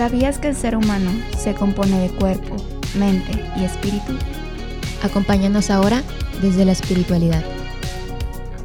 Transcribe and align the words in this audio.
¿Sabías 0.00 0.38
que 0.38 0.48
el 0.48 0.56
ser 0.56 0.76
humano 0.76 1.10
se 1.36 1.52
compone 1.54 2.00
de 2.00 2.08
cuerpo, 2.08 2.56
mente 2.98 3.32
y 3.58 3.64
espíritu? 3.64 4.14
Acompáñanos 5.02 5.68
ahora 5.68 6.02
desde 6.40 6.64
la 6.64 6.72
espiritualidad. 6.72 7.44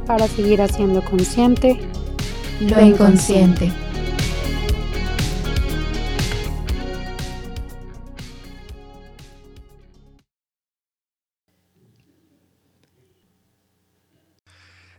Para 0.06 0.28
seguir 0.28 0.62
haciendo 0.62 1.04
consciente 1.04 1.78
lo 2.62 2.80
inconsciente. 2.80 3.70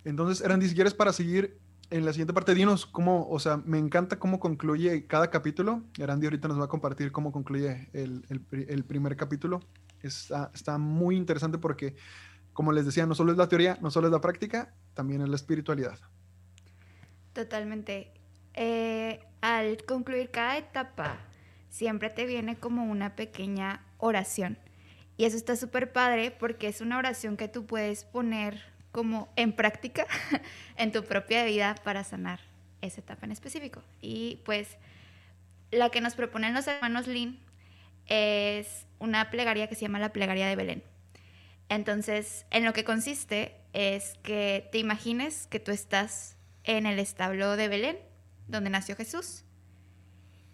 Entonces, 0.06 0.46
Erandi, 0.46 0.70
si 0.70 0.76
quieres 0.76 0.94
para 0.94 1.12
seguir 1.12 1.60
en 1.90 2.06
la 2.06 2.12
siguiente 2.12 2.34
parte, 2.34 2.54
dinos 2.54 2.86
cómo, 2.86 3.28
o 3.30 3.40
sea, 3.40 3.58
me 3.58 3.78
encanta 3.78 4.20
cómo 4.20 4.40
concluye 4.40 5.08
cada 5.08 5.30
capítulo. 5.30 5.84
Erandi 5.98 6.28
ahorita 6.28 6.48
nos 6.48 6.60
va 6.60 6.66
a 6.66 6.68
compartir 6.68 7.12
cómo 7.12 7.32
concluye 7.32 7.90
el, 7.94 8.26
el, 8.30 8.84
primer 8.84 9.16
capítulo. 9.16 9.62
Está, 10.02 10.52
está 10.54 10.78
muy 10.78 11.16
interesante 11.16 11.58
porque, 11.58 11.96
como 12.54 12.72
les 12.74 12.86
decía, 12.86 13.06
no 13.06 13.16
solo 13.16 13.32
es 13.32 13.38
la 13.38 13.48
teoría, 13.48 13.78
no 13.82 13.90
solo 13.90 14.08
es 14.08 14.12
la 14.12 14.22
práctica, 14.22 14.74
también 14.94 15.22
es 15.22 15.30
la 15.30 15.36
espiritualidad. 15.36 15.98
Totalmente. 17.34 18.12
Eh, 18.54 19.20
al 19.42 19.84
concluir 19.86 20.32
cada 20.32 20.58
etapa, 20.58 21.20
siempre 21.70 22.10
te 22.10 22.26
viene 22.26 22.58
como 22.58 22.84
una 22.84 23.16
pequeña 23.16 23.86
oración. 23.98 24.58
Y 25.16 25.26
eso 25.26 25.38
está 25.38 25.56
súper 25.56 25.94
padre 25.94 26.32
porque 26.32 26.68
es 26.68 26.82
una 26.82 26.98
oración 26.98 27.38
que 27.38 27.48
tú 27.48 27.66
puedes 27.66 28.04
poner 28.04 28.62
como 28.98 29.32
en 29.36 29.54
práctica 29.54 30.08
en 30.76 30.92
tu 30.92 31.04
propia 31.04 31.44
vida 31.44 31.76
para 31.84 32.04
sanar 32.04 32.40
esa 32.82 33.02
etapa 33.02 33.28
en 33.28 33.32
específico. 33.32 33.84
Y 34.02 34.40
pues 34.44 34.70
la 35.70 35.92
que 35.92 36.02
nos 36.02 36.16
proponen 36.16 36.56
los 36.56 36.66
hermanos 36.66 37.06
Lin 37.06 37.40
es 38.08 38.88
una 38.98 39.30
plegaria 39.30 39.68
que 39.68 39.76
se 39.76 39.82
llama 39.82 40.00
la 40.00 40.14
plegaria 40.14 40.48
de 40.48 40.56
Belén. 40.56 40.84
Entonces, 41.70 42.48
en 42.50 42.66
lo 42.66 42.74
que 42.74 42.84
consiste 42.84 43.54
es 43.72 44.16
que 44.24 44.68
te 44.72 44.80
imagines 44.80 45.46
que 45.46 45.60
tú 45.60 45.70
estás 45.72 46.36
en 46.64 46.88
el 46.88 46.98
establo 46.98 47.56
de 47.56 47.68
Belén, 47.68 48.00
donde 48.48 48.72
nació 48.72 48.96
Jesús, 48.96 49.44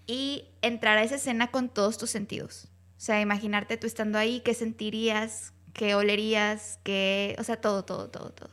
y 0.05 0.49
entrar 0.61 0.97
a 0.97 1.03
esa 1.03 1.15
escena 1.15 1.49
con 1.49 1.69
todos 1.69 1.97
tus 1.97 2.09
sentidos. 2.09 2.67
O 2.97 2.99
sea, 2.99 3.21
imaginarte 3.21 3.77
tú 3.77 3.87
estando 3.87 4.17
ahí, 4.17 4.41
qué 4.41 4.53
sentirías, 4.53 5.53
que 5.73 5.95
olerías, 5.95 6.79
que, 6.83 7.35
o 7.39 7.43
sea, 7.43 7.59
todo, 7.59 7.83
todo, 7.83 8.09
todo, 8.09 8.31
todo. 8.31 8.49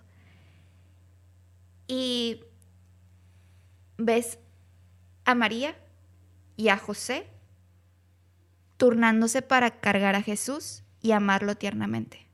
Y 1.87 2.43
ves 3.99 4.39
a 5.25 5.35
María 5.35 5.77
y 6.57 6.69
a 6.69 6.79
José 6.79 7.27
turnándose 8.77 9.43
para 9.43 9.81
cargar 9.81 10.15
a 10.15 10.23
Jesús 10.23 10.83
y 11.03 11.13
amarlo 11.13 11.55
tiernamente. 11.55 12.27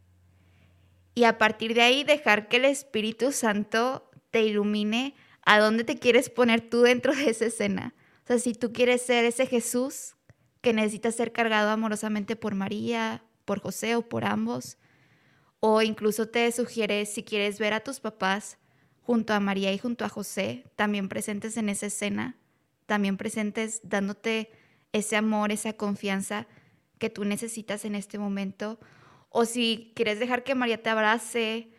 Y 1.15 1.25
a 1.25 1.39
partir 1.39 1.75
de 1.75 1.83
ahí 1.83 2.05
dejar 2.05 2.49
que 2.49 2.59
el 2.59 2.67
Espíritu 2.67 3.33
Santo 3.33 4.09
te 4.31 4.43
ilumine 4.43 5.15
a 5.43 5.59
dónde 5.59 5.83
te 5.83 5.99
quieres 5.99 6.31
poner 6.31 6.61
tú 6.61 6.83
dentro 6.83 7.15
de 7.15 7.31
esa 7.31 7.47
escena. 7.47 7.95
O 8.25 8.27
sea, 8.27 8.39
si 8.39 8.53
tú 8.53 8.73
quieres 8.73 9.03
ser 9.03 9.25
ese 9.25 9.47
Jesús 9.47 10.15
que 10.61 10.73
necesita 10.73 11.11
ser 11.13 11.33
cargado 11.33 11.71
amorosamente 11.71 12.37
por 12.37 12.55
María, 12.55 13.23
por 13.47 13.61
José 13.61 13.97
o 13.97 14.03
por 14.03 14.27
ambos. 14.27 14.77
O 15.61 15.81
incluso 15.81 16.29
te 16.29 16.53
sugiere 16.53 17.07
si 17.07 17.23
quieres 17.23 17.59
ver 17.59 17.73
a 17.73 17.81
tus 17.81 18.01
papás 18.01 18.59
junto 19.01 19.33
a 19.33 19.41
María 19.41 19.73
y 19.73 19.79
junto 19.79 20.05
a 20.05 20.11
José, 20.11 20.65
también 20.77 21.09
presentes 21.09 21.57
en 21.57 21.71
esa 21.71 21.87
escena, 21.87 22.37
también 22.85 23.17
presentes 23.17 23.81
dándote 23.83 24.51
ese 24.93 25.17
amor, 25.17 25.53
esa 25.53 25.73
confianza 25.73 26.47
que 26.99 27.09
tú 27.09 27.25
necesitas 27.25 27.85
en 27.85 27.95
este 27.95 28.19
momento. 28.19 28.79
O 29.31 29.45
si 29.45 29.93
quieres 29.97 30.19
dejar 30.19 30.45
que 30.45 30.55
María 30.55 30.83
te 30.83 30.91
abrace, 30.91 31.71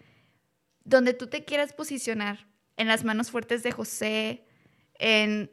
donde 0.84 1.14
tú 1.14 1.28
te 1.28 1.46
quieras 1.46 1.74
posicionar, 1.74 2.48
en 2.78 2.88
las 2.88 3.04
manos 3.04 3.32
fuertes 3.32 3.64
de 3.64 3.72
José, 3.72 4.46
en, 5.00 5.52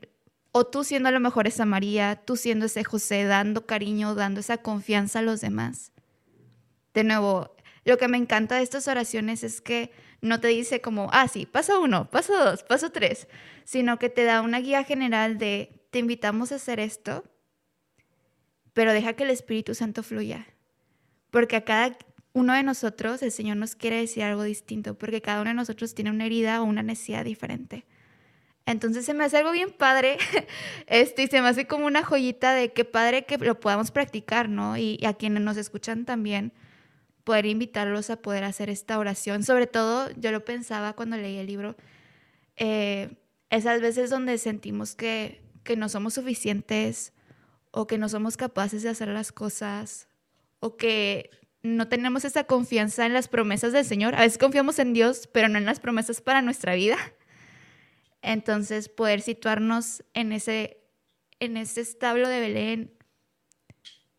o 0.53 0.67
tú 0.67 0.85
siendo 0.85 1.09
a 1.09 1.13
lo 1.13 1.21
mejor 1.21 1.47
esa 1.47 1.65
María, 1.65 2.23
tú 2.25 2.37
siendo 2.37 2.67
ese 2.67 2.85
José, 2.85 3.25
dando 3.25 3.67
cariño, 3.67 4.15
dando 4.15 4.41
esa 4.41 4.59
confianza 4.59 5.19
a 5.19 5.23
los 5.23 5.41
demás. 5.41 5.91
De 6.95 7.05
nuevo, 7.05 7.55
lo 7.85 7.99
que 7.99 8.09
me 8.09 8.17
encanta 8.17 8.57
de 8.57 8.63
estas 8.63 8.89
oraciones 8.89 9.45
es 9.45 9.61
que 9.61 9.91
no 10.21 10.41
te 10.41 10.49
dice 10.49 10.81
como, 10.81 11.11
ah, 11.13 11.29
sí, 11.29 11.45
paso 11.45 11.83
uno, 11.83 12.09
paso 12.09 12.37
dos, 12.37 12.63
paso 12.63 12.91
tres, 12.91 13.29
sino 13.65 13.99
que 13.99 14.09
te 14.09 14.25
da 14.25 14.41
una 14.41 14.61
guía 14.61 14.85
general 14.85 15.37
de, 15.37 15.87
te 15.91 15.99
invitamos 15.99 16.51
a 16.51 16.57
hacer 16.57 16.81
esto, 16.81 17.25
pero 18.73 18.93
deja 18.93 19.13
que 19.13 19.25
el 19.25 19.31
Espíritu 19.31 19.75
Santo 19.75 20.03
fluya. 20.03 20.47
Porque 21.31 21.57
a 21.57 21.65
cada 21.65 21.97
uno 22.33 22.53
de 22.53 22.63
nosotros 22.63 23.23
el 23.23 23.33
Señor 23.33 23.57
nos 23.57 23.77
quiere 23.77 23.97
decir 23.97 24.23
algo 24.23 24.43
distinto, 24.43 24.97
porque 24.97 25.23
cada 25.23 25.41
uno 25.41 25.51
de 25.51 25.55
nosotros 25.55 25.95
tiene 25.95 26.11
una 26.11 26.27
herida 26.27 26.61
o 26.61 26.65
una 26.65 26.83
necesidad 26.83 27.25
diferente. 27.25 27.87
Entonces 28.67 29.05
se 29.05 29.15
me 29.15 29.25
hace 29.25 29.37
algo 29.39 29.53
bien 29.53 29.71
padre, 29.71 30.19
este, 30.87 31.25
y 31.25 31.27
se 31.27 31.41
me 31.41 31.49
hace 31.49 31.67
como 31.67 31.87
una 31.87 32.03
joyita 32.03 32.55
de 32.55 32.73
qué 32.73 32.85
padre 32.85 33.25
que 33.25 33.39
lo 33.39 33.61
podamos 33.61 33.91
practicar, 33.91 34.49
¿no? 34.49 34.77
Y, 34.77 34.99
a 35.05 35.15
quienes 35.15 35.43
nos 35.43 35.57
escuchan 35.57 36.05
también, 36.05 36.53
poder 37.25 37.47
invitarlos 37.47 38.11
a 38.11 38.17
poder 38.17 38.45
hacer 38.45 38.71
esta 38.71 38.99
oración. 38.99 39.43
Sobre 39.43 39.67
todo, 39.67 40.11
yo 40.17 40.31
lo 40.31 40.45
pensaba 40.45 40.93
cuando 40.93 41.17
leí 41.17 41.39
el 41.39 41.47
libro, 41.47 41.77
eh, 42.57 43.17
esas 43.51 43.81
veces 43.81 44.11
donde 44.11 44.39
sentimos 44.39 44.95
que, 44.95 45.43
que 45.65 45.77
no 45.77 45.89
somos 45.89 46.15
suficientes 46.15 47.13
o 47.71 47.87
que 47.87 47.99
no 47.99 48.09
somos 48.09 48.37
capaces 48.37 48.83
de 48.83 48.91
hacer 48.91 49.09
las 49.09 49.33
cosas 49.33 50.09
o 50.61 50.77
que 50.77 51.31
no 51.63 51.89
tenemos 51.89 52.25
esa 52.25 52.45
confianza 52.45 53.07
en 53.07 53.15
las 53.15 53.27
promesas 53.27 53.73
del 53.73 53.85
Señor. 53.85 54.15
A 54.15 54.21
veces 54.21 54.39
confiamos 54.39 54.79
en 54.79 54.93
Dios, 54.93 55.29
pero 55.33 55.49
no 55.49 55.59
en 55.59 55.65
las 55.65 55.81
promesas 55.81 56.21
para 56.21 56.43
nuestra 56.43 56.75
vida. 56.75 56.99
Entonces, 58.23 58.89
poder 58.89 59.23
situarnos 59.23 60.05
en 60.13 60.33
ese, 60.33 60.79
en 61.41 61.57
ese 61.57 61.81
establo 61.81 62.29
de 62.29 62.41
Belén 62.41 62.95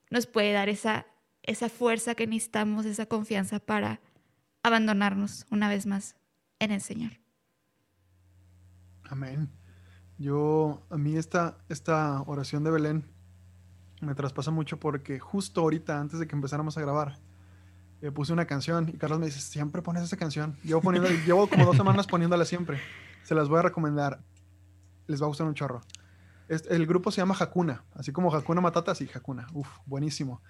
nos 0.09 0.27
puede 0.27 0.53
dar 0.53 0.69
esa, 0.69 1.07
esa 1.45 1.69
fuerza 1.69 2.16
que 2.16 2.28
necesitamos, 2.28 2.85
esa 2.85 3.06
confianza 3.06 3.59
para 3.59 4.01
abandonarnos 4.63 5.45
una 5.51 5.69
vez 5.69 5.85
más 5.85 6.16
en 6.59 6.72
el 6.72 6.81
Señor. 6.81 7.11
Amén. 9.09 9.50
Yo, 10.17 10.85
a 10.89 10.97
mí 10.97 11.17
esta, 11.17 11.57
esta 11.69 12.22
oración 12.23 12.63
de 12.63 12.72
Belén 12.72 13.05
me 14.01 14.16
traspasa 14.16 14.51
mucho 14.51 14.79
porque 14.79 15.19
justo 15.19 15.61
ahorita, 15.61 16.00
antes 16.00 16.19
de 16.19 16.28
que 16.28 16.35
empezáramos 16.35 16.78
a 16.78 16.81
grabar, 16.81 17.19
eh, 18.01 18.11
puse 18.11 18.34
una 18.34 18.45
canción 18.45 18.89
y 18.89 18.94
Carlos 18.94 19.19
me 19.19 19.25
dice, 19.28 19.39
siempre 19.39 19.81
pones 19.81 20.03
esa 20.03 20.17
canción. 20.17 20.57
Llevo, 20.63 20.81
poniendo, 20.81 21.09
llevo 21.25 21.47
como 21.47 21.66
dos 21.66 21.78
semanas 21.78 22.07
poniéndola 22.07 22.45
siempre. 22.45 22.79
Se 23.23 23.35
las 23.35 23.50
voy 23.50 23.59
a 23.59 23.63
recomendar. 23.63 24.22
Les 25.07 25.22
va 25.22 25.25
a 25.25 25.28
gustar 25.28 25.47
un 25.47 25.53
chorro. 25.53 25.81
el 26.47 26.88
grupo 26.88 27.11
se 27.11 27.22
llama 27.22 27.35
Hakuna, 27.39 27.84
así 27.94 28.11
como 28.11 28.34
Hakuna 28.34 28.61
Matata, 28.61 28.95
sí, 28.95 29.07
Hakuna. 29.13 29.47
Uf, 29.53 29.67
buenísimo. 29.85 30.41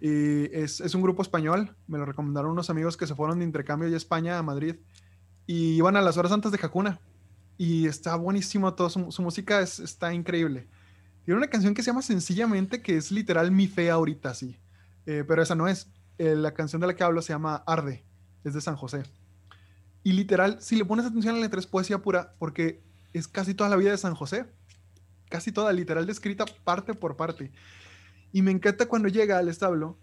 Es, 0.00 0.94
un 0.94 1.02
grupo 1.02 1.22
español. 1.22 1.76
Me 1.86 1.98
lo 1.98 2.04
recomendaron 2.04 2.50
unos 2.50 2.70
amigos 2.70 2.96
que 2.96 3.06
se 3.06 3.14
fueron 3.14 3.38
de 3.38 3.44
intercambio 3.44 3.90
de 3.90 3.96
España 3.96 4.38
a 4.38 4.42
Madrid 4.42 4.76
y 5.46 5.76
iban 5.76 5.96
a 5.96 6.02
las 6.02 6.16
horas 6.16 6.32
antes 6.32 6.52
de 6.52 6.58
Hakuna. 6.62 7.00
Y 7.56 7.86
está 7.86 8.16
buenísimo 8.16 8.74
todo. 8.74 8.88
Su, 8.88 9.22
música 9.22 9.60
es, 9.60 9.80
está 9.80 10.12
increíble. 10.14 10.68
Tiene 11.24 11.38
una 11.38 11.48
canción 11.48 11.74
que 11.74 11.82
se 11.82 11.90
llama 11.90 12.02
Sencillamente, 12.02 12.82
que 12.82 12.96
es 12.96 13.10
literal 13.10 13.50
mi 13.50 13.66
fe 13.66 13.90
ahorita, 13.90 14.34
sí. 14.34 14.56
Eh, 15.06 15.24
pero 15.26 15.42
esa 15.42 15.54
no 15.54 15.68
es. 15.68 15.90
Eh, 16.18 16.34
la 16.34 16.52
canción 16.52 16.80
de 16.80 16.86
la 16.86 16.96
que 16.96 17.04
hablo 17.04 17.22
se 17.22 17.32
llama 17.32 17.62
Arde. 17.66 18.04
Es 18.44 18.54
de 18.54 18.60
San 18.60 18.76
José. 18.76 19.02
Y 20.02 20.12
literal, 20.12 20.58
si 20.60 20.76
le 20.76 20.84
pones 20.84 21.06
atención 21.06 21.34
a 21.34 21.38
la 21.38 21.44
letra, 21.44 21.60
es 21.60 21.66
poesía 21.66 21.98
pura, 21.98 22.34
porque 22.38 22.82
es 23.12 23.28
casi 23.28 23.54
toda 23.54 23.70
la 23.70 23.76
vida 23.76 23.90
de 23.90 23.98
San 23.98 24.14
José. 24.14 24.46
Casi 25.28 25.52
toda, 25.52 25.72
literal, 25.72 26.06
descrita 26.06 26.44
parte 26.64 26.94
por 26.94 27.16
parte. 27.16 27.52
Y 28.32 28.42
me 28.42 28.50
encanta 28.50 28.86
cuando 28.86 29.08
llega 29.08 29.38
al 29.38 29.48
establo 29.48 29.98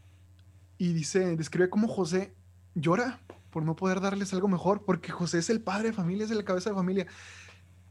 y 0.77 0.93
dice, 0.93 1.35
describe 1.35 1.69
cómo 1.69 1.87
José 1.87 2.35
llora 2.73 3.19
por 3.49 3.63
no 3.63 3.75
poder 3.75 4.01
darles 4.01 4.33
algo 4.33 4.47
mejor, 4.47 4.83
porque 4.83 5.11
José 5.11 5.39
es 5.39 5.49
el 5.49 5.61
padre 5.61 5.89
de 5.89 5.93
familia, 5.93 6.25
es 6.25 6.31
el 6.31 6.43
cabeza 6.43 6.71
de 6.71 6.75
familia. 6.75 7.07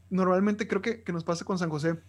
Normalmente 0.09 0.67
creo 0.67 0.81
que, 0.81 1.01
que 1.01 1.11
nos 1.11 1.23
pasa 1.23 1.43
con 1.43 1.57
San 1.57 1.69
José, 1.69 1.99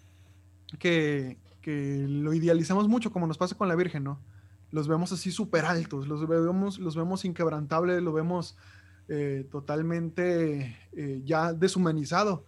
que, 0.78 1.38
que, 1.62 2.04
lo 2.06 2.34
idealizamos 2.34 2.88
mucho, 2.88 3.10
como 3.12 3.26
nos 3.26 3.38
pasa 3.38 3.56
con 3.56 3.68
la 3.68 3.74
Virgen, 3.74 4.04
¿no? 4.04 4.20
Los 4.70 4.88
vemos 4.88 5.10
así 5.12 5.30
súper 5.30 5.64
altos, 5.64 6.06
los 6.06 6.28
vemos, 6.28 6.78
los 6.78 6.96
vemos 6.96 7.24
inquebrantables, 7.24 8.02
lo 8.02 8.12
vemos 8.12 8.56
eh, 9.08 9.46
totalmente 9.50 10.76
eh, 10.92 11.22
ya 11.24 11.52
deshumanizado. 11.52 12.44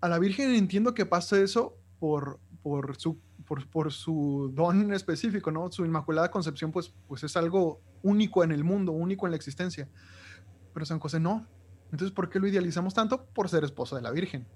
A 0.00 0.08
la 0.08 0.18
Virgen 0.18 0.54
entiendo 0.54 0.94
que 0.94 1.06
pasa 1.06 1.38
eso 1.38 1.76
por, 2.00 2.40
por, 2.62 2.96
su, 2.96 3.20
por, 3.44 3.92
su 3.92 4.50
don 4.54 4.92
específico, 4.92 5.50
¿no? 5.50 5.70
Su 5.70 5.84
Inmaculada 5.84 6.30
Concepción, 6.30 6.72
pues, 6.72 6.92
pues 7.08 7.22
es 7.24 7.36
algo 7.36 7.80
único 8.02 8.44
en 8.44 8.52
el 8.52 8.64
mundo, 8.64 8.92
único 8.92 9.26
en 9.26 9.32
la 9.32 9.36
existencia. 9.36 9.88
Pero 10.72 10.86
San 10.86 10.98
José 10.98 11.20
no. 11.20 11.46
Entonces, 11.90 12.12
¿por 12.12 12.28
qué 12.28 12.40
lo 12.40 12.48
idealizamos 12.48 12.94
tanto? 12.94 13.26
Por 13.26 13.48
ser 13.48 13.64
esposo 13.64 13.96
de 13.96 14.02
la 14.02 14.10
Virgen. 14.10 14.46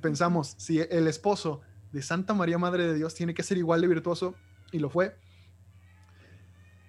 Pensamos, 0.00 0.54
si 0.58 0.80
el 0.80 1.06
esposo 1.06 1.60
de 1.92 2.02
Santa 2.02 2.34
María 2.34 2.58
Madre 2.58 2.86
de 2.86 2.94
Dios 2.94 3.14
tiene 3.14 3.34
que 3.34 3.42
ser 3.42 3.58
igual 3.58 3.80
de 3.80 3.88
virtuoso, 3.88 4.34
y 4.72 4.78
lo 4.78 4.90
fue, 4.90 5.16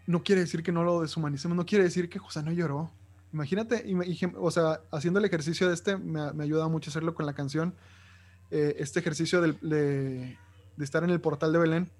no 0.07 0.23
quiere 0.23 0.41
decir 0.41 0.63
que 0.63 0.71
no 0.71 0.83
lo 0.83 1.01
deshumanicemos, 1.01 1.55
no 1.55 1.65
quiere 1.65 1.83
decir 1.83 2.09
que 2.09 2.17
José 2.17 2.41
no 2.43 2.51
lloró. 2.51 2.91
Imagínate, 3.33 3.85
o 4.37 4.51
sea, 4.51 4.81
haciendo 4.91 5.19
el 5.19 5.25
ejercicio 5.25 5.67
de 5.67 5.73
este, 5.73 5.97
me, 5.97 6.33
me 6.33 6.43
ayuda 6.43 6.67
mucho 6.69 6.89
hacerlo 6.89 7.13
con 7.13 7.25
la 7.25 7.33
canción, 7.33 7.75
eh, 8.49 8.75
este 8.79 8.99
ejercicio 8.99 9.41
de, 9.41 10.37
de, 10.77 10.83
estar 10.85 11.03
en 11.03 11.09
el 11.09 11.19
portal 11.19 11.51
de 11.51 11.59
Belén. 11.59 11.91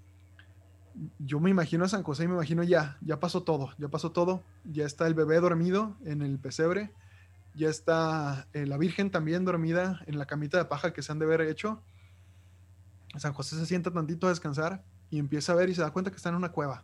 Yo 1.20 1.40
me 1.40 1.50
imagino 1.50 1.86
a 1.86 1.90
San 1.90 2.04
José 2.04 2.24
y 2.24 2.28
me 2.28 2.34
imagino 2.34 2.64
ya, 2.64 2.98
ya 3.02 3.20
pasó 3.20 3.44
todo, 3.44 3.72
ya 3.78 3.88
pasó 3.88 4.12
todo, 4.12 4.44
ya 4.64 4.86
está 4.86 5.06
el 5.06 5.14
bebé 5.14 5.40
dormido 5.40 5.96
en 6.06 6.22
el 6.22 6.40
pesebre, 6.40 6.92
ya 7.54 7.70
está 7.70 8.48
eh, 8.54 8.66
la 8.66 8.78
Virgen 8.78 9.12
también 9.12 9.46
dormida 9.46 10.02
en 10.08 10.18
la 10.18 10.26
camita 10.26 10.58
de 10.58 10.66
paja 10.66 10.94
que 10.94 11.02
se 11.02 11.12
han 11.12 11.20
de 11.20 11.26
haber 11.26 11.42
hecho. 11.42 11.82
San 13.18 13.34
José 13.34 13.58
se 13.58 13.66
sienta 13.66 13.92
tantito 13.92 14.28
a 14.28 14.30
descansar 14.30 14.84
y 15.10 15.20
empieza 15.20 15.54
a 15.54 15.56
ver 15.56 15.70
y 15.70 15.76
se 15.76 15.82
da 15.82 15.92
cuenta 15.92 16.12
que 16.12 16.18
está 16.18 16.30
en 16.30 16.36
una 16.36 16.52
cueva. 16.52 16.84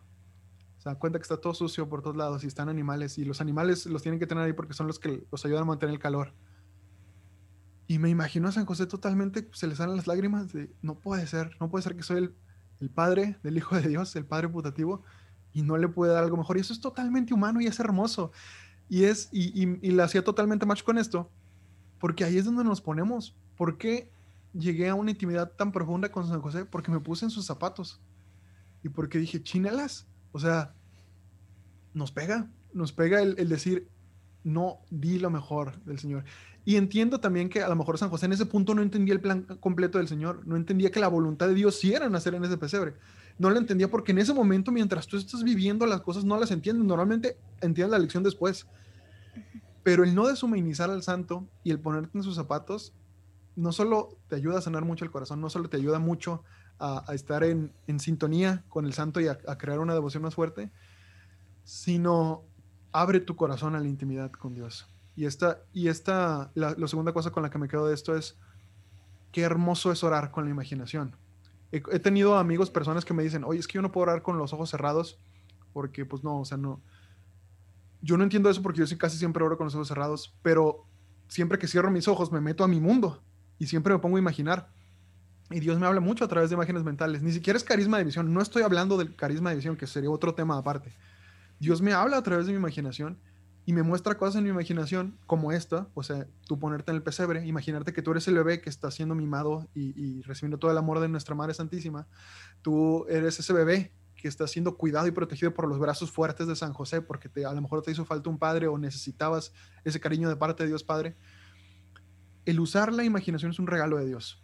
Se 0.78 0.88
da 0.88 0.96
cuenta 0.96 1.18
que 1.18 1.22
está 1.22 1.38
todo 1.38 1.54
sucio 1.54 1.88
por 1.88 2.02
todos 2.02 2.16
lados 2.16 2.44
y 2.44 2.46
están 2.46 2.68
animales. 2.68 3.18
Y 3.18 3.24
los 3.24 3.40
animales 3.40 3.86
los 3.86 4.02
tienen 4.02 4.20
que 4.20 4.26
tener 4.26 4.44
ahí 4.44 4.52
porque 4.52 4.74
son 4.74 4.86
los 4.86 4.98
que 4.98 5.24
los 5.30 5.44
ayudan 5.44 5.62
a 5.62 5.66
mantener 5.66 5.94
el 5.94 6.00
calor. 6.00 6.32
Y 7.86 7.98
me 7.98 8.08
imagino 8.08 8.48
a 8.48 8.52
San 8.52 8.64
José 8.64 8.86
totalmente, 8.86 9.48
se 9.52 9.66
le 9.66 9.76
salen 9.76 9.96
las 9.96 10.06
lágrimas 10.06 10.52
de, 10.52 10.72
no 10.82 10.94
puede 10.94 11.26
ser, 11.26 11.56
no 11.60 11.68
puede 11.68 11.82
ser 11.82 11.96
que 11.96 12.02
soy 12.02 12.18
el, 12.18 12.34
el 12.80 12.90
padre 12.90 13.38
del 13.42 13.56
Hijo 13.58 13.76
de 13.76 13.88
Dios, 13.88 14.14
el 14.16 14.24
padre 14.24 14.48
putativo, 14.48 15.02
y 15.52 15.62
no 15.62 15.76
le 15.76 15.88
puede 15.88 16.12
dar 16.12 16.24
algo 16.24 16.36
mejor. 16.36 16.56
Y 16.56 16.60
eso 16.60 16.72
es 16.72 16.80
totalmente 16.80 17.34
humano 17.34 17.60
y 17.60 17.66
es 17.66 17.78
hermoso. 17.78 18.32
Y, 18.88 19.04
es, 19.04 19.28
y, 19.32 19.62
y, 19.62 19.78
y 19.82 19.90
le 19.92 20.02
hacía 20.02 20.24
totalmente 20.24 20.66
match 20.66 20.82
con 20.82 20.98
esto, 20.98 21.30
porque 21.98 22.24
ahí 22.24 22.38
es 22.38 22.44
donde 22.44 22.64
nos 22.64 22.80
ponemos. 22.80 23.36
¿Por 23.56 23.78
qué 23.78 24.10
llegué 24.52 24.88
a 24.88 24.94
una 24.94 25.10
intimidad 25.10 25.52
tan 25.52 25.72
profunda 25.72 26.10
con 26.10 26.26
San 26.26 26.40
José? 26.40 26.64
Porque 26.64 26.90
me 26.90 27.00
puse 27.00 27.24
en 27.24 27.30
sus 27.30 27.46
zapatos 27.46 28.00
y 28.82 28.90
porque 28.90 29.18
dije, 29.18 29.42
chinelas, 29.42 30.06
o 30.32 30.38
sea, 30.38 30.74
nos 31.94 32.12
pega, 32.12 32.50
nos 32.72 32.92
pega 32.92 33.22
el, 33.22 33.48
decir, 33.48 33.88
no 34.42 34.80
di 34.90 35.18
lo 35.18 35.30
mejor 35.30 35.82
del 35.84 35.98
Señor. 35.98 36.24
Y 36.64 36.76
entiendo 36.76 37.20
también 37.20 37.48
que 37.48 37.62
a 37.62 37.68
lo 37.68 37.76
mejor 37.76 37.98
San 37.98 38.08
José 38.08 38.26
en 38.26 38.32
ese 38.32 38.46
punto 38.46 38.74
no 38.74 38.82
entendía 38.82 39.14
el 39.14 39.20
plan 39.20 39.42
completo 39.60 39.98
del 39.98 40.08
Señor, 40.08 40.46
no 40.46 40.56
entendía 40.56 40.90
que 40.90 41.00
la 41.00 41.08
voluntad 41.08 41.48
de 41.48 41.54
Dios 41.54 41.78
sí 41.78 41.92
era 41.92 42.08
nacer 42.08 42.34
en 42.34 42.44
ese 42.44 42.56
pesebre. 42.56 42.94
No 43.38 43.50
lo 43.50 43.58
entendía 43.58 43.90
porque 43.90 44.12
en 44.12 44.18
ese 44.18 44.32
momento, 44.32 44.70
mientras 44.70 45.06
tú 45.06 45.16
estás 45.16 45.42
viviendo 45.42 45.86
las 45.86 46.00
cosas, 46.00 46.24
no 46.24 46.38
las 46.38 46.50
entiendes. 46.50 46.86
Normalmente 46.86 47.36
entiendes 47.60 47.90
la 47.90 47.98
lección 47.98 48.22
después. 48.22 48.66
Pero 49.82 50.04
el 50.04 50.14
no 50.14 50.28
deshumanizar 50.28 50.88
al 50.90 51.02
santo 51.02 51.46
y 51.62 51.70
el 51.70 51.80
ponerte 51.80 52.16
en 52.16 52.22
sus 52.22 52.36
zapatos, 52.36 52.94
no 53.56 53.72
solo 53.72 54.16
te 54.28 54.36
ayuda 54.36 54.58
a 54.58 54.62
sanar 54.62 54.84
mucho 54.84 55.04
el 55.04 55.10
corazón, 55.10 55.40
no 55.40 55.50
solo 55.50 55.68
te 55.68 55.76
ayuda 55.76 55.98
mucho 55.98 56.42
a, 56.78 57.04
estar 57.12 57.44
en, 57.44 57.72
sintonía 57.98 58.64
con 58.68 58.86
el 58.86 58.94
santo 58.94 59.20
y 59.20 59.28
a, 59.28 59.36
crear 59.36 59.78
una 59.78 59.94
devoción 59.94 60.22
más 60.22 60.34
fuerte, 60.34 60.70
sino 61.64 62.44
abre 62.92 63.20
tu 63.20 63.36
corazón 63.36 63.74
a 63.74 63.80
la 63.80 63.88
intimidad 63.88 64.30
con 64.32 64.54
Dios. 64.54 64.86
Y 65.16 65.26
esta, 65.26 65.60
y 65.72 65.88
esta 65.88 66.50
la, 66.54 66.74
segunda 66.88 67.12
cosa 67.12 67.30
con 67.30 67.42
la 67.42 67.50
que 67.50 67.58
me 67.58 67.68
quedo 67.68 67.86
de 67.86 67.94
esto 67.94 68.16
es, 68.16 68.36
qué 69.32 69.42
hermoso 69.42 69.92
es 69.92 70.02
orar 70.02 70.30
con 70.30 70.44
la 70.44 70.50
imaginación. 70.50 71.16
He, 71.70 71.98
tenido 71.98 72.36
amigos, 72.36 72.70
personas 72.70 73.04
que 73.04 73.14
me 73.14 73.22
dicen, 73.22 73.42
oye, 73.44 73.58
es 73.58 73.66
que 73.66 73.74
yo 73.74 73.82
no 73.82 73.90
puedo 73.90 74.04
orar 74.04 74.22
con 74.22 74.38
los 74.38 74.52
ojos 74.52 74.70
cerrados, 74.70 75.18
porque 75.72 76.04
pues 76.04 76.22
no, 76.22 76.40
o 76.40 76.44
sea, 76.44 76.56
no. 76.56 76.80
Yo 78.00 78.16
no 78.16 78.22
entiendo 78.22 78.48
eso 78.48 78.62
porque 78.62 78.84
yo 78.84 78.98
casi 78.98 79.18
siempre 79.18 79.42
oro 79.42 79.56
con 79.56 79.64
los 79.64 79.74
ojos 79.74 79.88
cerrados, 79.88 80.36
pero 80.42 80.84
siempre 81.26 81.58
que 81.58 81.66
cierro 81.66 81.90
mis 81.90 82.06
ojos 82.06 82.30
me 82.30 82.40
meto 82.40 82.62
a 82.62 82.68
mi 82.68 82.78
mundo 82.78 83.22
y 83.58 83.66
siempre 83.66 83.92
me 83.92 83.98
pongo 83.98 84.16
a 84.16 84.20
imaginar. 84.20 84.70
Y 85.50 85.60
Dios 85.60 85.78
me 85.78 85.86
habla 85.86 86.00
mucho 86.00 86.24
a 86.24 86.28
través 86.28 86.50
de 86.50 86.54
imágenes 86.54 86.84
mentales. 86.84 87.22
Ni 87.22 87.32
siquiera 87.32 87.56
es 87.56 87.64
carisma 87.64 87.98
de 87.98 88.04
visión. 88.04 88.32
No 88.32 88.40
estoy 88.40 88.62
hablando 88.62 88.96
del 88.96 89.14
carisma 89.14 89.50
de 89.50 89.56
visión, 89.56 89.76
que 89.76 89.86
sería 89.86 90.10
otro 90.10 90.34
tema 90.34 90.56
aparte. 90.56 90.92
Dios 91.58 91.82
me 91.82 91.92
habla 91.92 92.18
a 92.18 92.22
través 92.22 92.46
de 92.46 92.52
mi 92.52 92.58
imaginación 92.58 93.18
y 93.66 93.72
me 93.72 93.82
muestra 93.82 94.16
cosas 94.18 94.36
en 94.36 94.44
mi 94.44 94.50
imaginación 94.50 95.16
como 95.26 95.52
esta. 95.52 95.88
O 95.94 96.02
sea, 96.02 96.26
tú 96.46 96.58
ponerte 96.58 96.90
en 96.90 96.96
el 96.96 97.02
pesebre, 97.02 97.46
imaginarte 97.46 97.92
que 97.92 98.02
tú 98.02 98.10
eres 98.10 98.28
el 98.28 98.34
bebé 98.34 98.60
que 98.60 98.68
está 98.68 98.90
siendo 98.90 99.14
mimado 99.14 99.66
y, 99.74 100.20
recibiendo 100.22 100.58
todo 100.58 100.70
el 100.70 100.78
amor 100.78 101.00
de 101.00 101.08
nuestra 101.08 101.34
Madre 101.34 101.54
Santísima. 101.54 102.06
Tú 102.62 103.06
eres 103.08 103.38
ese 103.38 103.52
bebé 103.52 103.92
que 104.16 104.28
está 104.28 104.46
siendo 104.46 104.76
cuidado 104.76 105.06
y 105.06 105.12
protegido 105.12 105.54
por 105.54 105.68
los 105.68 105.78
brazos 105.78 106.10
fuertes 106.10 106.46
de 106.46 106.56
San 106.56 106.72
José 106.72 107.00
porque 107.00 107.28
te, 107.28 107.46
a 107.46 107.52
lo 107.52 107.60
mejor 107.60 107.82
te 107.82 107.90
hizo 107.90 108.04
falta 108.04 108.30
un 108.30 108.38
padre 108.38 108.68
o 108.68 108.78
necesitabas 108.78 109.52
ese 109.84 110.00
cariño 110.00 110.28
de 110.28 110.36
parte 110.36 110.62
de 110.62 110.68
Dios 110.68 110.84
Padre. 110.84 111.16
El 112.44 112.60
usar 112.60 112.92
la 112.92 113.04
imaginación 113.04 113.50
es 113.50 113.58
un 113.58 113.66
regalo 113.66 113.96
de 113.96 114.06
Dios 114.06 114.42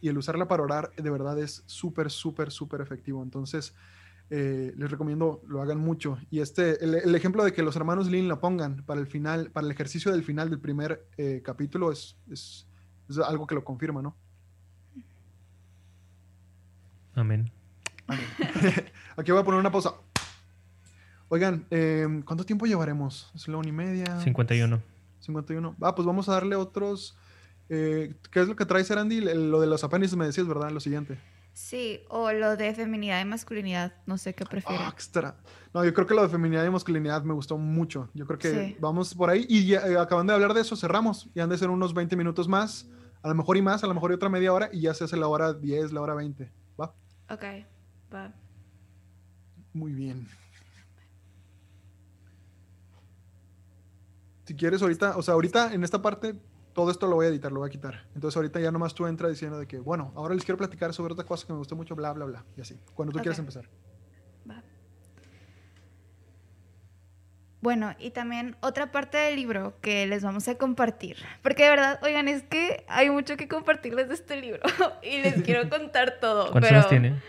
y 0.00 0.08
el 0.08 0.16
usarla 0.16 0.48
para 0.48 0.62
orar 0.62 0.92
de 0.96 1.10
verdad 1.10 1.38
es 1.38 1.62
súper, 1.66 2.10
súper, 2.10 2.50
súper 2.50 2.80
efectivo. 2.80 3.22
Entonces, 3.22 3.74
eh, 4.34 4.72
les 4.78 4.90
recomiendo 4.90 5.42
lo 5.46 5.60
hagan 5.60 5.76
mucho. 5.76 6.16
Y 6.30 6.40
este, 6.40 6.82
el, 6.82 7.14
ejemplo 7.14 7.44
de 7.44 7.52
que 7.52 7.62
los 7.62 7.76
hermanos 7.76 8.10
Lin 8.10 8.28
la 8.28 8.40
pongan 8.40 8.82
para 8.86 8.98
el 8.98 9.06
final, 9.06 9.50
para 9.50 9.66
el 9.66 9.70
ejercicio 9.70 10.10
del 10.10 10.24
final 10.24 10.48
del 10.48 10.58
primer 10.58 11.06
eh, 11.18 11.42
capítulo 11.44 11.92
es, 11.92 12.16
es, 12.30 12.66
algo 13.26 13.46
que 13.46 13.54
lo 13.54 13.62
confirma, 13.62 14.00
¿no? 14.00 14.16
Amén. 17.14 17.52
Aquí 19.18 19.30
voy 19.32 19.42
a 19.42 19.44
poner 19.44 19.60
una 19.60 19.70
pausa. 19.70 19.96
Oigan, 21.28 21.66
eh, 21.70 22.22
¿cuánto 22.24 22.46
tiempo 22.46 22.64
llevaremos? 22.64 23.30
¿Es 23.34 23.46
la 23.48 23.58
una 23.58 23.68
y 23.68 23.72
media? 23.72 24.18
51. 24.18 24.80
51. 25.20 25.76
Ah, 25.82 25.94
pues 25.94 26.06
vamos 26.06 26.30
a 26.30 26.32
darle 26.32 26.56
otros 26.56 27.18
¿Qué 27.68 28.14
es 28.34 28.48
lo 28.48 28.56
que 28.56 28.66
trae 28.66 28.84
Andy? 28.98 29.20
Lo 29.20 29.60
de 29.60 29.66
los 29.66 29.84
apéndices 29.84 30.16
me 30.16 30.24
decías, 30.24 30.46
¿verdad? 30.46 30.70
Lo 30.70 30.80
siguiente. 30.80 31.18
Sí, 31.52 32.00
o 32.08 32.32
lo 32.32 32.56
de 32.56 32.74
feminidad 32.74 33.20
y 33.20 33.26
masculinidad, 33.26 33.92
no 34.06 34.16
sé 34.16 34.34
qué 34.34 34.44
prefiero. 34.46 34.82
Ah, 34.82 34.88
extra. 34.90 35.36
No, 35.74 35.84
yo 35.84 35.92
creo 35.92 36.06
que 36.06 36.14
lo 36.14 36.22
de 36.22 36.28
feminidad 36.30 36.64
y 36.64 36.70
masculinidad 36.70 37.22
me 37.24 37.34
gustó 37.34 37.58
mucho. 37.58 38.08
Yo 38.14 38.26
creo 38.26 38.38
que 38.38 38.76
vamos 38.80 39.14
por 39.14 39.28
ahí 39.28 39.44
y 39.48 39.66
ya, 39.66 39.80
eh, 39.86 39.98
acaban 39.98 40.26
de 40.26 40.32
hablar 40.32 40.54
de 40.54 40.62
eso, 40.62 40.76
cerramos. 40.76 41.28
Y 41.34 41.40
han 41.40 41.50
de 41.50 41.58
ser 41.58 41.68
unos 41.68 41.92
20 41.92 42.16
minutos 42.16 42.48
más, 42.48 42.88
a 43.22 43.28
lo 43.28 43.34
mejor 43.34 43.58
y 43.58 43.62
más, 43.62 43.84
a 43.84 43.86
lo 43.86 43.92
mejor 43.94 44.12
y 44.12 44.14
otra 44.14 44.30
media 44.30 44.52
hora 44.52 44.70
y 44.72 44.80
ya 44.80 44.94
se 44.94 45.04
hace 45.04 45.16
la 45.16 45.28
hora 45.28 45.52
10, 45.52 45.92
la 45.92 46.00
hora 46.00 46.14
20. 46.14 46.50
¿Va? 46.80 46.94
Ok, 47.28 47.44
va. 48.12 48.32
Muy 49.74 49.92
bien. 49.92 50.26
Si 54.46 54.56
quieres 54.56 54.80
ahorita, 54.80 55.16
o 55.16 55.22
sea, 55.22 55.34
ahorita 55.34 55.74
en 55.74 55.84
esta 55.84 56.00
parte 56.00 56.34
todo 56.72 56.90
esto 56.90 57.06
lo 57.06 57.16
voy 57.16 57.26
a 57.26 57.28
editar, 57.28 57.52
lo 57.52 57.60
voy 57.60 57.68
a 57.68 57.70
quitar. 57.70 58.06
Entonces 58.14 58.36
ahorita 58.36 58.60
ya 58.60 58.70
nomás 58.70 58.94
tú 58.94 59.06
entras 59.06 59.30
diciendo 59.30 59.58
de 59.58 59.66
que, 59.66 59.78
bueno, 59.78 60.12
ahora 60.14 60.34
les 60.34 60.44
quiero 60.44 60.58
platicar 60.58 60.92
sobre 60.92 61.12
otra 61.12 61.24
cosa 61.24 61.46
que 61.46 61.52
me 61.52 61.58
gustó 61.58 61.76
mucho, 61.76 61.94
bla, 61.94 62.12
bla, 62.12 62.24
bla. 62.24 62.44
Y 62.56 62.60
así, 62.60 62.78
cuando 62.94 63.12
tú 63.12 63.18
quieras 63.18 63.38
empezar. 63.38 63.68
Va. 64.48 64.62
Bueno, 67.60 67.94
y 67.98 68.10
también 68.10 68.56
otra 68.60 68.90
parte 68.90 69.18
del 69.18 69.36
libro 69.36 69.74
que 69.80 70.06
les 70.06 70.24
vamos 70.24 70.48
a 70.48 70.56
compartir. 70.56 71.16
Porque 71.42 71.64
de 71.64 71.70
verdad, 71.70 72.00
oigan, 72.02 72.26
es 72.26 72.42
que 72.42 72.84
hay 72.88 73.10
mucho 73.10 73.36
que 73.36 73.48
compartirles 73.48 74.08
de 74.08 74.14
este 74.14 74.36
libro. 74.40 74.60
y 75.02 75.22
les 75.22 75.42
quiero 75.42 75.68
contar 75.70 76.18
todo. 76.20 76.50
¿Cuántas 76.50 76.72
hojas 76.72 76.88
tiene? 76.88 77.20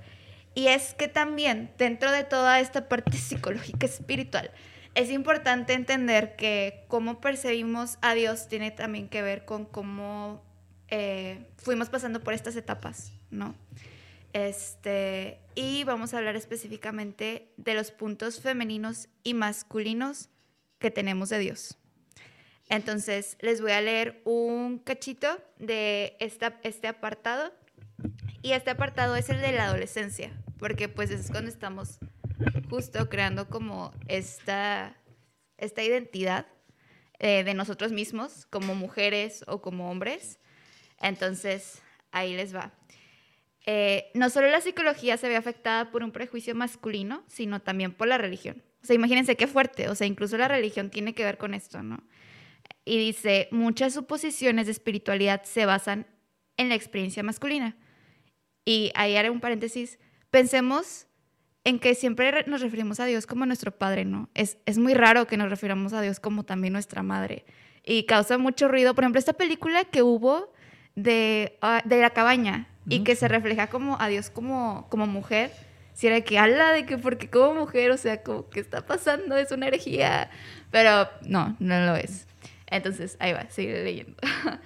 y 0.54 0.68
es 0.68 0.94
que 0.94 1.08
también 1.08 1.72
dentro 1.78 2.10
de 2.10 2.24
toda 2.24 2.60
esta 2.60 2.88
parte 2.88 3.16
psicológica 3.16 3.86
espiritual, 3.86 4.50
es 4.94 5.10
importante 5.10 5.72
entender 5.72 6.34
que 6.36 6.84
cómo 6.88 7.20
percibimos 7.20 7.98
a 8.02 8.14
Dios 8.14 8.48
tiene 8.48 8.70
también 8.70 9.08
que 9.08 9.22
ver 9.22 9.44
con 9.44 9.64
cómo 9.64 10.42
eh, 10.88 11.46
fuimos 11.58 11.88
pasando 11.88 12.20
por 12.20 12.34
estas 12.34 12.56
etapas, 12.56 13.12
¿no? 13.30 13.54
Este, 14.32 15.38
y 15.54 15.84
vamos 15.84 16.12
a 16.12 16.18
hablar 16.18 16.36
específicamente 16.36 17.52
de 17.56 17.74
los 17.74 17.90
puntos 17.90 18.40
femeninos 18.40 19.08
y 19.22 19.34
masculinos 19.34 20.28
que 20.78 20.90
tenemos 20.90 21.28
de 21.28 21.38
Dios. 21.38 21.78
Entonces, 22.68 23.36
les 23.40 23.60
voy 23.60 23.72
a 23.72 23.80
leer 23.80 24.22
un 24.24 24.78
cachito 24.78 25.40
de 25.58 26.16
esta, 26.20 26.60
este 26.62 26.86
apartado 26.86 27.52
y 28.42 28.52
este 28.52 28.70
apartado 28.70 29.16
es 29.16 29.28
el 29.30 29.40
de 29.40 29.52
la 29.52 29.66
adolescencia, 29.66 30.32
porque 30.58 30.88
pues 30.88 31.10
es 31.10 31.30
cuando 31.30 31.50
estamos 31.50 31.98
justo 32.70 33.08
creando 33.08 33.48
como 33.48 33.92
esta, 34.08 34.96
esta 35.58 35.82
identidad 35.82 36.46
eh, 37.18 37.44
de 37.44 37.54
nosotros 37.54 37.92
mismos, 37.92 38.46
como 38.46 38.74
mujeres 38.74 39.44
o 39.46 39.60
como 39.60 39.90
hombres. 39.90 40.38
Entonces, 41.00 41.82
ahí 42.12 42.34
les 42.34 42.54
va. 42.54 42.72
eh, 43.66 44.10
no 44.14 44.30
solo 44.30 44.48
la 44.48 44.60
psicología 44.60 45.16
se 45.16 45.28
ve 45.28 45.36
afectada 45.36 45.90
por 45.90 46.02
un 46.02 46.12
prejuicio 46.12 46.54
masculino, 46.54 47.24
sino 47.28 47.60
también 47.60 47.92
por 47.92 48.08
la 48.08 48.18
religión. 48.18 48.62
O 48.82 48.86
sea, 48.86 48.96
imagínense 48.96 49.36
qué 49.36 49.46
fuerte, 49.46 49.88
o 49.88 49.94
sea, 49.94 50.06
incluso 50.06 50.38
la 50.38 50.48
religión 50.48 50.90
tiene 50.90 51.14
que 51.14 51.24
ver 51.24 51.36
con 51.38 51.52
esto, 51.54 51.82
¿no? 51.82 52.02
Y 52.84 52.98
dice, 52.98 53.48
muchas 53.50 53.92
suposiciones 53.94 54.66
de 54.66 54.72
espiritualidad 54.72 55.42
se 55.44 55.66
basan 55.66 56.06
en 56.56 56.70
la 56.70 56.74
experiencia 56.76 57.22
masculina. 57.22 57.76
Y 58.70 58.92
ahí 58.94 59.16
haré 59.16 59.30
un 59.30 59.40
paréntesis, 59.40 59.98
pensemos 60.30 61.08
en 61.64 61.80
que 61.80 61.96
siempre 61.96 62.44
nos 62.46 62.60
referimos 62.60 63.00
a 63.00 63.04
Dios 63.04 63.26
como 63.26 63.44
nuestro 63.44 63.72
Padre, 63.72 64.04
¿no? 64.04 64.30
Es, 64.32 64.58
es 64.64 64.78
muy 64.78 64.94
raro 64.94 65.26
que 65.26 65.36
nos 65.36 65.50
refiramos 65.50 65.92
a 65.92 66.00
Dios 66.00 66.20
como 66.20 66.44
también 66.44 66.74
nuestra 66.74 67.02
Madre. 67.02 67.44
Y 67.84 68.04
causa 68.04 68.38
mucho 68.38 68.68
ruido. 68.68 68.94
Por 68.94 69.02
ejemplo, 69.02 69.18
esta 69.18 69.32
película 69.32 69.82
que 69.86 70.02
hubo 70.04 70.52
de, 70.94 71.58
ah, 71.62 71.82
de 71.84 72.00
la 72.00 72.10
cabaña 72.10 72.68
y 72.88 73.02
que 73.02 73.16
se 73.16 73.26
refleja 73.26 73.66
como 73.66 74.00
a 74.00 74.06
Dios 74.06 74.30
como, 74.30 74.86
como 74.88 75.08
mujer, 75.08 75.50
si 75.92 76.06
era 76.06 76.20
que 76.20 76.38
habla 76.38 76.70
de 76.70 76.86
que 76.86 76.96
porque 76.96 77.28
como 77.28 77.62
mujer, 77.62 77.90
o 77.90 77.96
sea, 77.96 78.22
como 78.22 78.50
que 78.50 78.60
está 78.60 78.86
pasando, 78.86 79.36
es 79.36 79.50
una 79.50 79.66
herejía. 79.66 80.30
Pero 80.70 81.08
no, 81.22 81.56
no 81.58 81.86
lo 81.86 81.96
es. 81.96 82.28
Entonces, 82.68 83.16
ahí 83.18 83.32
va, 83.32 83.50
sigue 83.50 83.82
leyendo. 83.82 84.14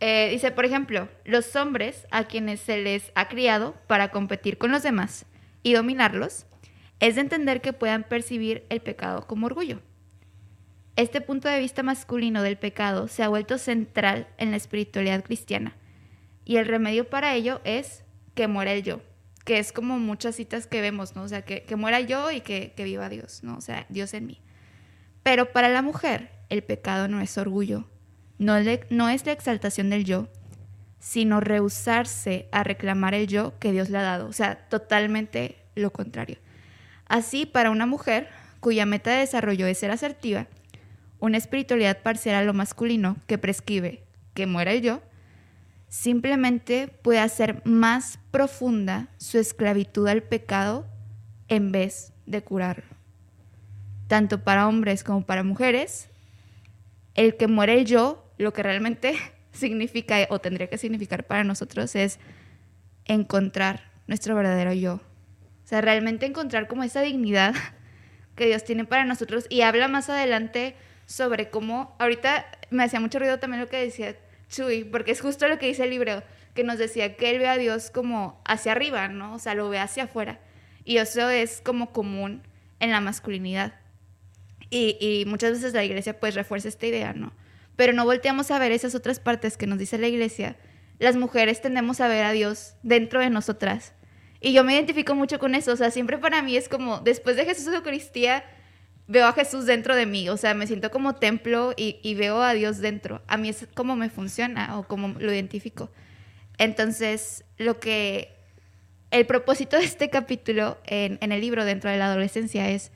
Eh, 0.00 0.28
dice, 0.30 0.50
por 0.50 0.64
ejemplo, 0.64 1.08
los 1.24 1.54
hombres 1.56 2.06
a 2.10 2.24
quienes 2.24 2.60
se 2.60 2.78
les 2.78 3.12
ha 3.14 3.28
criado 3.28 3.74
para 3.86 4.10
competir 4.10 4.56
con 4.56 4.72
los 4.72 4.82
demás 4.82 5.26
y 5.62 5.74
dominarlos, 5.74 6.46
es 7.00 7.14
de 7.14 7.20
entender 7.20 7.60
que 7.60 7.72
puedan 7.72 8.04
percibir 8.04 8.64
el 8.70 8.80
pecado 8.80 9.26
como 9.26 9.46
orgullo. 9.46 9.80
Este 10.96 11.20
punto 11.20 11.48
de 11.48 11.58
vista 11.58 11.82
masculino 11.82 12.42
del 12.42 12.58
pecado 12.58 13.08
se 13.08 13.22
ha 13.22 13.28
vuelto 13.28 13.58
central 13.58 14.26
en 14.38 14.50
la 14.50 14.56
espiritualidad 14.56 15.22
cristiana 15.22 15.76
y 16.44 16.56
el 16.56 16.66
remedio 16.66 17.08
para 17.08 17.34
ello 17.34 17.60
es 17.64 18.04
que 18.34 18.48
muera 18.48 18.72
el 18.72 18.82
yo, 18.82 19.00
que 19.44 19.58
es 19.58 19.72
como 19.72 19.98
muchas 19.98 20.36
citas 20.36 20.66
que 20.66 20.80
vemos, 20.80 21.14
¿no? 21.14 21.22
O 21.22 21.28
sea, 21.28 21.42
que, 21.42 21.64
muera 21.76 22.00
yo 22.00 22.30
y 22.30 22.40
que, 22.40 22.72
que 22.76 22.84
viva 22.84 23.08
Dios, 23.08 23.42
¿no? 23.42 23.56
O 23.56 23.60
sea, 23.60 23.86
Dios 23.88 24.14
en 24.14 24.26
mí. 24.26 24.40
Pero 25.22 25.52
para 25.52 25.68
la 25.68 25.82
mujer, 25.82 26.30
el 26.48 26.62
pecado 26.62 27.08
no 27.08 27.20
es 27.20 27.38
orgullo, 27.38 27.86
no, 28.40 28.54
no 28.88 29.08
es 29.10 29.26
la 29.26 29.32
exaltación 29.32 29.90
del 29.90 30.04
yo, 30.04 30.26
sino 30.98 31.40
rehusarse 31.40 32.48
a 32.52 32.64
reclamar 32.64 33.14
el 33.14 33.26
yo 33.26 33.58
que 33.58 33.70
Dios 33.70 33.90
le 33.90 33.98
ha 33.98 34.02
dado. 34.02 34.26
O 34.26 34.32
sea, 34.32 34.66
totalmente 34.68 35.58
lo 35.74 35.92
contrario. 35.92 36.38
Así, 37.06 37.44
para 37.44 37.70
una 37.70 37.84
mujer 37.84 38.28
cuya 38.60 38.86
meta 38.86 39.10
de 39.10 39.18
desarrollo 39.18 39.66
es 39.66 39.78
ser 39.78 39.90
asertiva, 39.90 40.46
una 41.18 41.36
espiritualidad 41.36 42.02
parcial 42.02 42.34
a 42.34 42.42
lo 42.42 42.54
masculino 42.54 43.16
que 43.26 43.36
prescribe 43.36 44.04
que 44.32 44.46
muera 44.46 44.72
el 44.72 44.80
yo, 44.80 45.02
simplemente 45.88 46.88
puede 46.88 47.18
hacer 47.18 47.60
más 47.66 48.18
profunda 48.30 49.08
su 49.18 49.38
esclavitud 49.38 50.08
al 50.08 50.22
pecado 50.22 50.86
en 51.48 51.72
vez 51.72 52.14
de 52.24 52.42
curarlo. 52.42 52.84
Tanto 54.06 54.42
para 54.44 54.66
hombres 54.66 55.04
como 55.04 55.26
para 55.26 55.42
mujeres, 55.42 56.08
el 57.14 57.36
que 57.36 57.48
muere 57.48 57.78
el 57.78 57.84
yo, 57.84 58.29
lo 58.40 58.52
que 58.52 58.62
realmente 58.62 59.14
significa 59.52 60.16
o 60.30 60.38
tendría 60.38 60.68
que 60.68 60.78
significar 60.78 61.26
para 61.26 61.44
nosotros 61.44 61.94
es 61.94 62.18
encontrar 63.04 63.90
nuestro 64.06 64.34
verdadero 64.34 64.72
yo. 64.72 64.94
O 64.94 65.66
sea, 65.70 65.80
realmente 65.80 66.26
encontrar 66.26 66.66
como 66.66 66.82
esa 66.82 67.02
dignidad 67.02 67.54
que 68.36 68.46
Dios 68.46 68.64
tiene 68.64 68.84
para 68.84 69.04
nosotros 69.04 69.46
y 69.48 69.60
habla 69.60 69.88
más 69.88 70.08
adelante 70.08 70.74
sobre 71.06 71.50
cómo, 71.50 71.94
ahorita 71.98 72.46
me 72.70 72.84
hacía 72.84 73.00
mucho 73.00 73.18
ruido 73.18 73.38
también 73.38 73.60
lo 73.60 73.68
que 73.68 73.78
decía 73.78 74.16
Chuy, 74.48 74.84
porque 74.84 75.10
es 75.10 75.20
justo 75.20 75.46
lo 75.48 75.58
que 75.58 75.66
dice 75.66 75.84
el 75.84 75.90
libro, 75.90 76.22
que 76.54 76.64
nos 76.64 76.78
decía 76.78 77.16
que 77.16 77.30
él 77.30 77.38
ve 77.38 77.48
a 77.48 77.58
Dios 77.58 77.90
como 77.90 78.40
hacia 78.44 78.72
arriba, 78.72 79.08
¿no? 79.08 79.34
O 79.34 79.38
sea, 79.38 79.54
lo 79.54 79.68
ve 79.68 79.78
hacia 79.78 80.04
afuera. 80.04 80.40
Y 80.84 80.96
eso 80.96 81.28
es 81.28 81.60
como 81.60 81.92
común 81.92 82.42
en 82.80 82.90
la 82.90 83.00
masculinidad. 83.00 83.74
Y, 84.70 84.96
y 85.00 85.24
muchas 85.26 85.52
veces 85.52 85.74
la 85.74 85.84
iglesia 85.84 86.18
pues 86.18 86.34
refuerza 86.34 86.68
esta 86.68 86.86
idea, 86.86 87.12
¿no? 87.12 87.32
Pero 87.80 87.94
no 87.94 88.04
volteamos 88.04 88.50
a 88.50 88.58
ver 88.58 88.72
esas 88.72 88.94
otras 88.94 89.20
partes 89.20 89.56
que 89.56 89.66
nos 89.66 89.78
dice 89.78 89.96
la 89.96 90.06
iglesia. 90.06 90.58
Las 90.98 91.16
mujeres 91.16 91.62
tendemos 91.62 92.02
a 92.02 92.08
ver 92.08 92.24
a 92.24 92.32
Dios 92.32 92.74
dentro 92.82 93.20
de 93.20 93.30
nosotras. 93.30 93.94
Y 94.38 94.52
yo 94.52 94.64
me 94.64 94.74
identifico 94.74 95.14
mucho 95.14 95.38
con 95.38 95.54
eso. 95.54 95.72
O 95.72 95.76
sea, 95.76 95.90
siempre 95.90 96.18
para 96.18 96.42
mí 96.42 96.58
es 96.58 96.68
como, 96.68 96.98
después 96.98 97.36
de 97.36 97.46
Jesús 97.46 97.72
Eucaristía, 97.72 98.44
veo 99.06 99.26
a 99.26 99.32
Jesús 99.32 99.64
dentro 99.64 99.96
de 99.96 100.04
mí, 100.04 100.28
o 100.28 100.36
sea, 100.36 100.52
me 100.52 100.66
siento 100.66 100.90
como 100.90 101.14
templo 101.14 101.72
y, 101.74 102.14
veo 102.16 102.42
a 102.42 102.52
Dios 102.52 102.80
dentro. 102.80 103.22
A 103.26 103.38
mí 103.38 103.48
es 103.48 103.66
como 103.74 103.96
me 103.96 104.10
funciona 104.10 104.78
o 104.78 104.86
como 104.86 105.18
lo 105.18 105.32
identifico. 105.32 105.90
Entonces, 106.58 107.46
lo 107.56 107.80
que 107.80 108.36
el 109.10 109.24
propósito 109.24 109.78
de 109.78 109.84
este 109.84 110.10
capítulo 110.10 110.76
en, 110.84 111.32
el 111.32 111.40
libro 111.40 111.64
dentro 111.64 111.88
de 111.88 111.96
la 111.96 112.08
adolescencia 112.08 112.68
es 112.68 112.92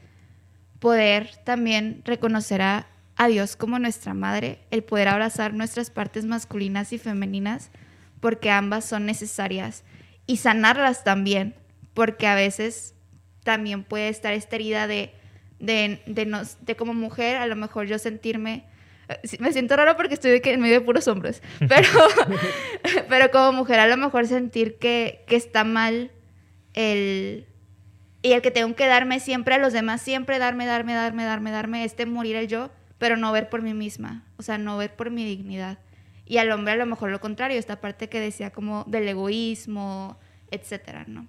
poder 0.78 1.30
también 1.42 2.02
reconocer 2.04 2.60
a, 2.60 2.86
a 3.16 3.28
Dios 3.28 3.56
como 3.56 3.78
nuestra 3.78 4.14
madre, 4.14 4.60
el 4.70 4.82
poder 4.82 5.08
abrazar 5.08 5.54
nuestras 5.54 5.90
partes 5.90 6.24
masculinas 6.24 6.92
y 6.92 6.98
femeninas, 6.98 7.70
porque 8.20 8.50
ambas 8.50 8.84
son 8.84 9.06
necesarias, 9.06 9.84
y 10.26 10.38
sanarlas 10.38 11.04
también, 11.04 11.54
porque 11.92 12.26
a 12.26 12.34
veces 12.34 12.94
también 13.44 13.84
puede 13.84 14.08
estar 14.08 14.32
esta 14.32 14.56
herida 14.56 14.86
de 14.86 15.14
de, 15.64 16.02
de, 16.06 16.26
nos, 16.26 16.64
de 16.64 16.76
como 16.76 16.94
mujer, 16.94 17.36
a 17.36 17.46
lo 17.46 17.56
mejor 17.56 17.86
yo 17.86 17.98
sentirme... 17.98 18.64
Eh, 19.08 19.36
me 19.38 19.52
siento 19.52 19.76
raro 19.76 19.96
porque 19.96 20.14
estoy 20.14 20.40
en 20.44 20.60
medio 20.60 20.74
de 20.74 20.80
puros 20.80 21.08
hombres, 21.08 21.42
pero, 21.68 21.88
pero 23.08 23.30
como 23.30 23.52
mujer 23.52 23.80
a 23.80 23.86
lo 23.86 23.96
mejor 23.96 24.26
sentir 24.26 24.78
que, 24.78 25.24
que 25.26 25.36
está 25.36 25.64
mal 25.64 26.10
el... 26.74 27.46
Y 28.22 28.32
el 28.32 28.40
que 28.40 28.50
tengo 28.50 28.74
que 28.74 28.86
darme 28.86 29.20
siempre 29.20 29.54
a 29.54 29.58
los 29.58 29.74
demás, 29.74 30.00
siempre 30.00 30.38
darme, 30.38 30.64
darme, 30.64 30.94
darme, 30.94 31.24
darme, 31.24 31.50
darme, 31.50 31.84
este 31.84 32.06
morir 32.06 32.36
el 32.36 32.48
yo, 32.48 32.70
pero 32.98 33.16
no 33.16 33.32
ver 33.32 33.48
por 33.48 33.62
mí 33.62 33.74
misma, 33.74 34.24
o 34.36 34.42
sea, 34.42 34.58
no 34.58 34.76
ver 34.76 34.94
por 34.94 35.10
mi 35.10 35.24
dignidad. 35.24 35.78
Y 36.26 36.38
al 36.38 36.50
hombre 36.52 36.72
a 36.72 36.76
lo 36.76 36.86
mejor 36.86 37.10
lo 37.10 37.20
contrario, 37.20 37.58
esta 37.58 37.80
parte 37.80 38.08
que 38.08 38.20
decía 38.20 38.50
como 38.50 38.84
del 38.84 39.06
egoísmo, 39.08 40.18
etcétera, 40.50 41.04
¿no? 41.06 41.26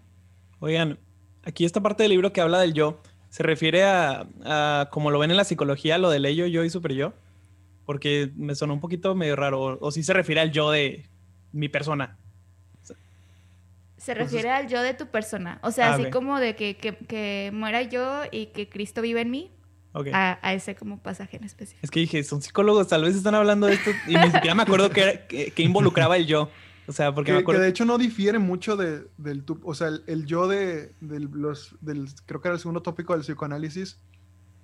Oigan, 0.60 0.98
aquí 1.44 1.66
esta 1.66 1.82
parte 1.82 2.04
del 2.04 2.12
libro 2.12 2.32
que 2.34 2.42
habla 2.42 2.60
del 2.60 2.74
yo, 2.74 3.02
se 3.36 3.44
refiere 3.44 3.84
a, 3.84 4.88
como 4.92 5.12
lo 5.12 5.20
ven 5.20 5.30
en 5.30 5.36
la 5.36 5.44
psicología, 5.44 5.98
lo 5.98 6.10
del 6.10 6.26
ello, 6.26 6.46
yo 6.46 6.64
y 6.64 6.70
super 6.70 6.94
yo. 6.94 7.12
Porque 7.86 8.32
me 8.38 8.56
sonó 8.56 8.74
un 8.74 8.80
poquito 8.80 9.14
medio 9.14 9.36
raro. 9.36 9.78
O, 9.80 9.92
si 9.92 10.04
se 10.04 10.14
refiere 10.14 10.40
al 10.40 10.52
yo 10.52 10.72
de 10.72 11.06
mi 11.52 11.68
persona. 11.68 12.18
Se 13.98 14.14
refiere 14.14 14.50
al 14.52 14.70
yo 14.70 14.82
de 14.82 14.94
tu 14.94 15.08
persona. 15.08 15.60
O 15.64 15.72
sea, 15.72 15.92
ah, 15.92 15.96
así 15.96 16.10
como 16.12 16.40
de 16.40 16.56
que, 16.56 17.52
muera 17.54 17.82
yo 17.82 18.22
y 18.32 18.48
que 18.48 18.70
Cristo 18.70 19.02
vive 19.02 19.20
en 19.20 19.32
mí. 19.32 19.52
A, 20.14 20.54
ese 20.54 20.76
como 20.76 21.00
pasaje 21.00 21.38
en 21.38 21.44
específico. 21.44 21.80
Es 21.84 21.92
que 21.92 22.02
dije, 22.02 22.24
son 22.24 22.42
psicólogos, 22.42 22.88
tal 22.88 23.04
vez 23.04 23.16
están 23.16 23.36
hablando 23.36 23.68
de 23.68 23.74
esto 23.74 23.92
y 24.08 24.16
ni 24.16 24.32
siquiera 24.32 24.56
me 24.56 24.64
acuerdo 24.64 24.90
que, 24.90 25.54
que 25.56 25.64
involucraba 25.64 26.18
el 26.18 26.28
yo. 26.28 26.50
O 26.88 26.92
sea, 26.92 27.14
porque 27.14 27.44
que, 27.44 27.54
de 27.54 27.68
hecho 27.68 27.86
no 27.86 27.98
difiere 27.98 28.38
mucho 28.40 28.78
de, 28.78 29.08
del... 29.18 29.44
O 29.64 29.74
sea, 29.74 29.90
el, 30.06 30.26
yo 30.26 30.48
de, 30.48 30.94
los... 31.02 31.76
Del, 31.82 32.08
creo 32.26 32.42
que 32.42 32.48
era 32.48 32.56
el 32.56 32.60
segundo 32.60 32.82
tópico 32.82 33.14
del 33.14 33.24
psicoanálisis. 33.24 33.98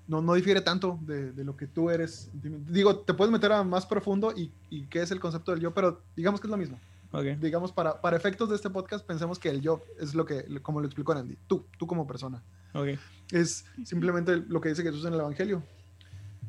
No, 0.07 0.21
no 0.21 0.33
difiere 0.33 0.61
tanto 0.61 0.99
de, 1.01 1.31
lo 1.43 1.55
que 1.55 1.67
tú 1.67 1.89
eres. 1.89 2.29
Digo, 2.33 2.99
te 2.99 3.13
puedes 3.13 3.31
meter 3.31 3.51
a 3.51 3.63
más 3.63 3.85
profundo 3.85 4.33
y, 4.35 4.51
y 4.69 4.85
qué 4.87 5.01
es 5.01 5.11
el 5.11 5.19
concepto 5.19 5.51
del 5.51 5.61
yo, 5.61 5.73
pero 5.73 6.01
digamos 6.15 6.39
que 6.39 6.47
es 6.47 6.51
lo 6.51 6.57
mismo. 6.57 6.79
Digamos, 7.39 7.73
para, 7.73 7.99
para 7.99 8.15
efectos 8.15 8.49
de 8.49 8.55
este 8.55 8.69
podcast, 8.69 9.05
pensemos 9.05 9.37
que 9.37 9.49
el 9.49 9.61
yo 9.61 9.81
es 9.99 10.13
lo 10.13 10.25
que, 10.25 10.45
como 10.61 10.79
lo 10.79 10.85
explicó 10.85 11.11
Andy, 11.11 11.37
tú, 11.47 11.65
tú 11.77 11.85
como 11.85 12.07
persona. 12.07 12.41
Es 13.31 13.65
simplemente 13.85 14.37
lo 14.37 14.61
que 14.61 14.69
dice 14.69 14.83
Jesús 14.83 15.05
en 15.05 15.13
el 15.13 15.19
Evangelio. 15.19 15.63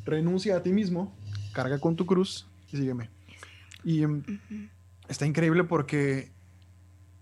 Renuncia 0.04 0.56
a 0.56 0.62
ti 0.62 0.72
mismo, 0.72 1.16
carga 1.52 1.78
con 1.78 1.96
tu 1.96 2.06
cruz 2.06 2.48
y 2.72 2.76
sígueme. 2.76 3.10
Y 3.84 4.04
está 5.08 5.26
increíble 5.26 5.64
porque, 5.64 6.32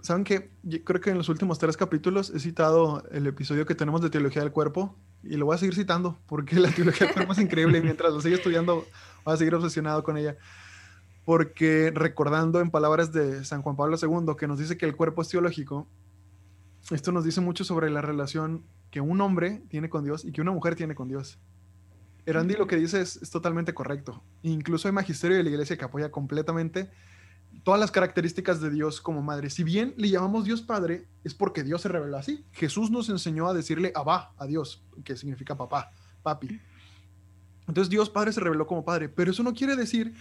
¿saben 0.01 0.25
qué? 0.25 0.51
Yo 0.63 0.83
creo 0.85 1.01
que 1.01 1.11
en 1.11 1.19
los 1.19 1.29
últimos 1.29 1.59
tres 1.59 1.77
capítulos 1.77 2.31
he 2.31 2.41
citado 2.41 3.05
el 3.11 3.27
episodio 3.27 3.67
que 3.67 3.75
tenemos 3.75 4.01
de 4.01 4.11
Teología 4.11 4.43
del 4.43 4.53
Cuerpo 4.53 4.97
y 5.23 5.37
lo 5.37 5.47
voy 5.47 5.55
a 5.55 5.59
seguir 5.59 5.75
citando 5.75 6.19
porque 6.27 6.59
la 6.59 6.71
Teología 6.71 7.07
del 7.07 7.15
Cuerpo 7.15 7.33
es 7.33 7.39
increíble 7.39 7.79
y 7.79 7.83
mientras 7.83 8.13
lo 8.13 8.21
siga 8.21 8.37
estudiando 8.37 8.87
voy 9.25 9.35
a 9.35 9.37
seguir 9.37 9.55
obsesionado 9.55 10.03
con 10.03 10.17
ella. 10.17 10.37
Porque 11.25 11.93
recordando 11.95 12.61
en 12.61 12.71
palabras 12.71 13.13
de 13.13 13.45
San 13.45 13.63
Juan 13.63 13.77
Pablo 13.77 13.97
II 14.01 14.35
que 14.39 14.47
nos 14.47 14.59
dice 14.59 14.79
que 14.79 14.87
el 14.87 14.97
cuerpo 14.97 15.21
es 15.21 15.29
teológico, 15.29 15.87
esto 16.91 17.13
nos 17.13 17.25
dice 17.25 17.41
mucho 17.41 17.63
sobre 17.63 17.91
la 17.91 18.01
relación 18.01 18.65
que 18.91 19.01
un 19.01 19.21
hombre 19.21 19.63
tiene 19.69 19.89
con 19.89 20.05
Dios 20.05 20.25
y 20.25 20.33
que 20.33 20.41
una 20.41 20.53
mujer 20.53 20.75
tiene 20.75 20.95
con 20.95 21.09
Dios. 21.09 21.39
Erandi 22.27 22.55
lo 22.55 22.67
que 22.67 22.77
dice 22.77 23.01
es, 23.01 23.19
totalmente 23.31 23.75
correcto. 23.75 24.23
Incluso 24.43 24.89
hay 24.89 24.93
magisterio 24.93 25.37
de 25.37 25.43
la 25.43 25.51
iglesia 25.51 25.77
que 25.77 25.85
apoya 25.85 26.11
completamente 26.11 26.91
todas 27.65 27.81
las 27.81 27.91
características 27.91 28.61
de 28.61 28.71
Dios 28.71 29.01
como 29.01 29.23
madre. 29.23 29.51
Si 29.51 29.65
bien 29.65 29.95
le 29.97 30.11
llamamos 30.11 30.45
Dios 30.45 30.63
Padre, 30.63 31.09
es 31.25 31.35
porque 31.35 31.63
Dios 31.63 31.83
se 31.83 31.89
reveló 31.89 32.17
así. 32.17 32.45
Jesús 32.53 32.91
nos 32.91 33.09
enseñó 33.09 33.49
a 33.49 33.55
decirle 33.55 33.93
Abba 33.95 34.33
a 34.37 34.47
Dios, 34.47 34.85
que 35.05 35.17
significa 35.17 35.57
papá, 35.57 35.93
papi. 36.23 36.61
Entonces 37.67 37.91
Dios 37.91 38.11
Padre 38.11 38.33
se 38.33 38.41
reveló 38.41 38.67
como 38.67 38.85
Padre, 38.85 39.09
pero 39.09 39.31
eso 39.31 39.43
no 39.43 39.55
quiere 39.55 39.77
decir 39.77 40.15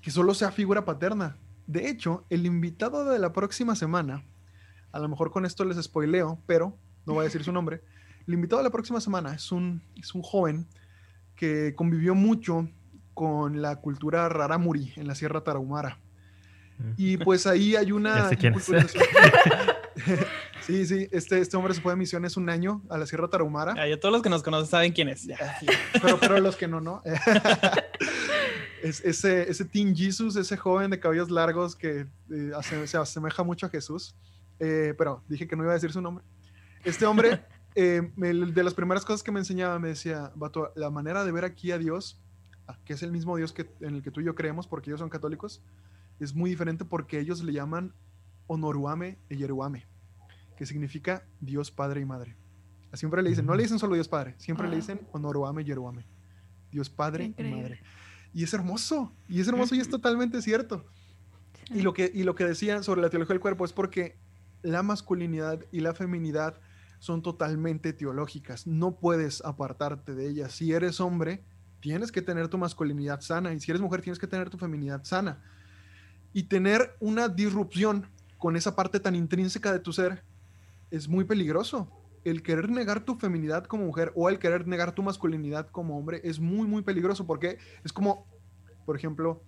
que 0.00 0.10
solo 0.10 0.34
sea 0.34 0.50
figura 0.50 0.84
paterna. 0.84 1.36
De 1.66 1.88
hecho, 1.88 2.24
el 2.28 2.44
invitado 2.44 3.04
de 3.04 3.18
la 3.18 3.32
próxima 3.32 3.76
semana 3.76 4.24
a 4.92 4.98
lo 4.98 5.08
mejor 5.08 5.30
con 5.30 5.46
esto 5.46 5.64
les 5.64 5.82
spoileo, 5.82 6.38
pero 6.46 6.76
no 7.06 7.14
voy 7.14 7.22
a 7.22 7.24
decir 7.24 7.42
su 7.44 7.52
nombre. 7.52 7.82
El 8.26 8.34
invitado 8.34 8.60
de 8.60 8.64
la 8.64 8.70
próxima 8.72 9.00
semana 9.00 9.34
es 9.34 9.50
un, 9.52 9.82
es 10.00 10.14
un 10.14 10.22
joven 10.22 10.66
que 11.34 11.74
convivió 11.74 12.14
mucho 12.14 12.68
con 13.14 13.60
la 13.60 13.76
cultura 13.76 14.28
rarámuri 14.28 14.92
en 14.96 15.06
la 15.06 15.14
Sierra 15.14 15.42
Tarahumara. 15.42 15.98
Y 16.96 17.16
pues 17.16 17.46
ahí 17.46 17.76
hay 17.76 17.92
una... 17.92 18.30
Sí, 20.62 20.86
sí, 20.86 21.08
este, 21.10 21.40
este 21.40 21.56
hombre 21.56 21.74
se 21.74 21.80
fue 21.80 21.92
de 21.92 21.96
misiones 21.96 22.36
un 22.36 22.48
año 22.48 22.82
a 22.88 22.96
la 22.96 23.04
Sierra 23.06 23.28
Tarahumara. 23.28 23.74
Ya, 23.74 23.88
ya 23.88 23.98
todos 24.00 24.12
los 24.12 24.22
que 24.22 24.30
nos 24.30 24.42
conocen 24.44 24.70
saben 24.70 24.92
quién 24.92 25.08
es. 25.08 25.24
Ya. 25.24 25.36
Pero, 26.00 26.18
pero 26.20 26.38
los 26.38 26.54
que 26.56 26.68
no, 26.68 26.80
no. 26.80 27.02
es 28.82 29.00
ese, 29.04 29.50
ese 29.50 29.64
Teen 29.64 29.94
Jesus, 29.94 30.36
ese 30.36 30.56
joven 30.56 30.90
de 30.90 31.00
cabellos 31.00 31.30
largos 31.30 31.74
que 31.76 32.06
eh, 32.30 32.52
ase- 32.56 32.86
se 32.86 32.96
asemeja 32.96 33.42
mucho 33.42 33.66
a 33.66 33.68
Jesús. 33.68 34.14
Eh, 34.60 34.94
pero 34.96 35.22
dije 35.28 35.46
que 35.48 35.56
no 35.56 35.64
iba 35.64 35.72
a 35.72 35.74
decir 35.74 35.92
su 35.92 36.00
nombre. 36.00 36.24
Este 36.84 37.06
hombre, 37.06 37.44
eh, 37.74 38.02
de 38.16 38.64
las 38.64 38.74
primeras 38.74 39.04
cosas 39.04 39.22
que 39.22 39.32
me 39.32 39.40
enseñaba, 39.40 39.78
me 39.78 39.88
decía, 39.88 40.32
Vato, 40.34 40.72
la 40.76 40.90
manera 40.90 41.24
de 41.24 41.32
ver 41.32 41.44
aquí 41.44 41.70
a 41.70 41.78
Dios, 41.78 42.20
ah, 42.66 42.78
que 42.84 42.92
es 42.94 43.02
el 43.02 43.12
mismo 43.12 43.36
Dios 43.36 43.52
que, 43.52 43.70
en 43.80 43.94
el 43.96 44.02
que 44.02 44.10
tú 44.10 44.20
y 44.20 44.24
yo 44.24 44.34
creemos, 44.34 44.66
porque 44.66 44.90
ellos 44.90 45.00
son 45.00 45.08
católicos, 45.08 45.62
es 46.18 46.34
muy 46.34 46.50
diferente 46.50 46.84
porque 46.84 47.18
ellos 47.20 47.42
le 47.42 47.52
llaman 47.52 47.94
Honoruame 48.46 49.18
e 49.28 49.36
Yeruame, 49.36 49.86
que 50.56 50.66
significa 50.66 51.24
Dios 51.40 51.70
Padre 51.70 52.00
y 52.00 52.04
Madre. 52.04 52.36
Siempre 52.94 53.22
le 53.22 53.30
dicen, 53.30 53.46
no 53.46 53.54
le 53.54 53.62
dicen 53.62 53.78
solo 53.78 53.94
Dios 53.94 54.08
Padre, 54.08 54.34
siempre 54.38 54.68
le 54.68 54.74
Ah. 54.74 54.76
dicen 54.76 55.00
Honoruame 55.12 55.62
y 55.62 55.64
Yeruame. 55.64 56.06
Dios 56.70 56.90
Padre 56.90 57.32
y. 57.38 57.42
Madre. 57.44 57.80
Y 58.34 58.44
es 58.44 58.52
hermoso, 58.54 59.12
y 59.28 59.40
es 59.40 59.48
hermoso 59.48 59.74
y 59.74 59.80
es 59.80 59.88
totalmente 59.88 60.40
cierto. 60.42 60.84
Y 61.70 61.82
lo, 61.82 61.92
que, 61.94 62.10
y 62.12 62.24
lo 62.24 62.34
que 62.34 62.44
decía 62.44 62.82
sobre 62.82 63.02
la 63.02 63.08
teología 63.08 63.34
del 63.34 63.40
cuerpo 63.40 63.64
es 63.64 63.72
porque 63.72 64.16
la 64.62 64.82
masculinidad 64.82 65.60
y 65.70 65.80
la 65.80 65.94
feminidad 65.94 66.60
son 67.02 67.20
totalmente 67.20 67.92
teológicas. 67.92 68.64
No 68.68 68.94
puedes 68.94 69.44
apartarte 69.44 70.14
de 70.14 70.28
ellas. 70.28 70.52
Si 70.52 70.72
eres 70.72 71.00
hombre, 71.00 71.42
tienes 71.80 72.12
que 72.12 72.22
tener 72.22 72.46
tu 72.46 72.58
masculinidad 72.58 73.22
sana. 73.22 73.52
Y 73.52 73.58
si 73.58 73.72
eres 73.72 73.82
mujer, 73.82 74.02
tienes 74.02 74.20
que 74.20 74.28
tener 74.28 74.50
tu 74.50 74.56
feminidad 74.56 75.02
sana. 75.02 75.42
Y 76.32 76.44
tener 76.44 76.94
una 77.00 77.28
disrupción 77.28 78.06
con 78.38 78.54
esa 78.54 78.76
parte 78.76 79.00
tan 79.00 79.16
intrínseca 79.16 79.72
de 79.72 79.80
tu 79.80 79.92
ser 79.92 80.22
es 80.92 81.08
muy 81.08 81.24
peligroso. 81.24 81.90
El 82.22 82.44
querer 82.44 82.70
negar 82.70 83.04
tu 83.04 83.16
feminidad 83.16 83.64
como 83.64 83.84
mujer 83.84 84.12
o 84.14 84.28
el 84.28 84.38
querer 84.38 84.68
negar 84.68 84.94
tu 84.94 85.02
masculinidad 85.02 85.70
como 85.70 85.98
hombre 85.98 86.20
es 86.22 86.38
muy, 86.38 86.68
muy 86.68 86.82
peligroso 86.82 87.26
porque 87.26 87.58
es 87.82 87.92
como, 87.92 88.28
por 88.86 88.94
ejemplo, 88.94 89.42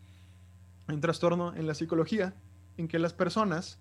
un 0.89 1.01
trastorno 1.01 1.55
en 1.55 1.69
la 1.69 1.75
psicología 1.75 2.35
en 2.79 2.89
que 2.89 2.99
las 2.99 3.13
personas 3.13 3.79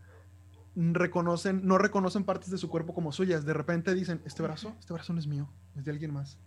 reconocen, 0.75 1.61
no 1.65 1.77
reconocen 1.77 2.23
partes 2.23 2.49
de 2.49 2.57
su 2.57 2.69
cuerpo 2.69 2.93
como 2.93 3.11
suyas. 3.11 3.45
De 3.45 3.53
repente 3.53 3.93
dicen, 3.93 4.21
este 4.25 4.43
brazo, 4.43 4.75
este 4.79 4.93
brazo 4.93 5.13
no 5.13 5.19
es 5.19 5.27
mío, 5.27 5.49
es 5.75 5.85
de 5.85 5.91
alguien 5.91 6.13
más. 6.13 6.37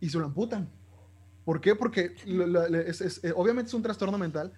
Y 0.00 0.10
se 0.10 0.18
lo 0.18 0.26
amputan. 0.26 0.70
¿Por 1.44 1.60
qué? 1.60 1.74
Porque 1.74 2.14
eh, 2.26 3.32
obviamente 3.36 3.68
es 3.68 3.74
un 3.74 3.82
trastorno 3.82 4.18
mental, 4.18 4.52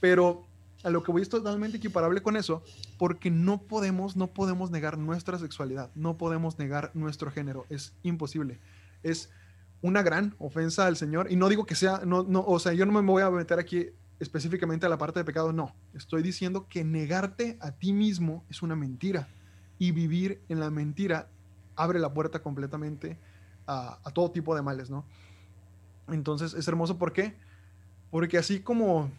pero 0.00 0.46
a 0.84 0.90
lo 0.90 1.02
que 1.02 1.12
voy 1.12 1.22
es 1.22 1.28
totalmente 1.28 1.76
equiparable 1.76 2.22
con 2.22 2.36
eso, 2.36 2.62
porque 2.98 3.30
no 3.30 3.62
podemos, 3.62 4.16
no 4.16 4.28
podemos 4.28 4.70
negar 4.70 4.98
nuestra 4.98 5.38
sexualidad, 5.38 5.90
no 5.94 6.16
podemos 6.18 6.58
negar 6.58 6.90
nuestro 6.94 7.30
género, 7.30 7.66
es 7.70 7.94
imposible. 8.02 8.60
Es 9.02 9.30
una 9.80 10.02
gran 10.02 10.34
ofensa 10.38 10.86
al 10.86 10.96
Señor, 10.96 11.30
y 11.30 11.36
no 11.36 11.48
digo 11.48 11.66
que 11.66 11.74
sea, 11.74 12.02
no, 12.04 12.22
no, 12.22 12.44
o 12.44 12.58
sea, 12.58 12.72
yo 12.72 12.86
no 12.86 12.92
me 12.92 13.00
voy 13.00 13.22
a 13.22 13.30
meter 13.30 13.58
aquí 13.58 13.88
específicamente 14.22 14.86
a 14.86 14.88
la 14.88 14.98
parte 14.98 15.20
de 15.20 15.24
pecado, 15.24 15.52
no. 15.52 15.74
Estoy 15.94 16.22
diciendo 16.22 16.66
que 16.68 16.84
negarte 16.84 17.58
a 17.60 17.72
ti 17.72 17.92
mismo 17.92 18.44
es 18.48 18.62
una 18.62 18.76
mentira, 18.76 19.28
y 19.82 19.90
vivir 19.90 20.40
en 20.48 20.60
la 20.60 20.70
mentira 20.70 21.28
abre 21.74 21.98
la 21.98 22.14
puerta 22.14 22.40
completamente 22.40 23.18
a, 23.66 23.98
todo 24.14 24.30
tipo 24.30 24.54
de 24.54 24.62
males, 24.62 24.90
¿no? 24.90 25.04
Entonces 26.06 26.54
es 26.54 26.68
hermoso, 26.68 26.98
¿por 26.98 27.12
qué? 27.12 27.36
Porque 28.08 28.38
así 28.38 28.60
como 28.60 29.10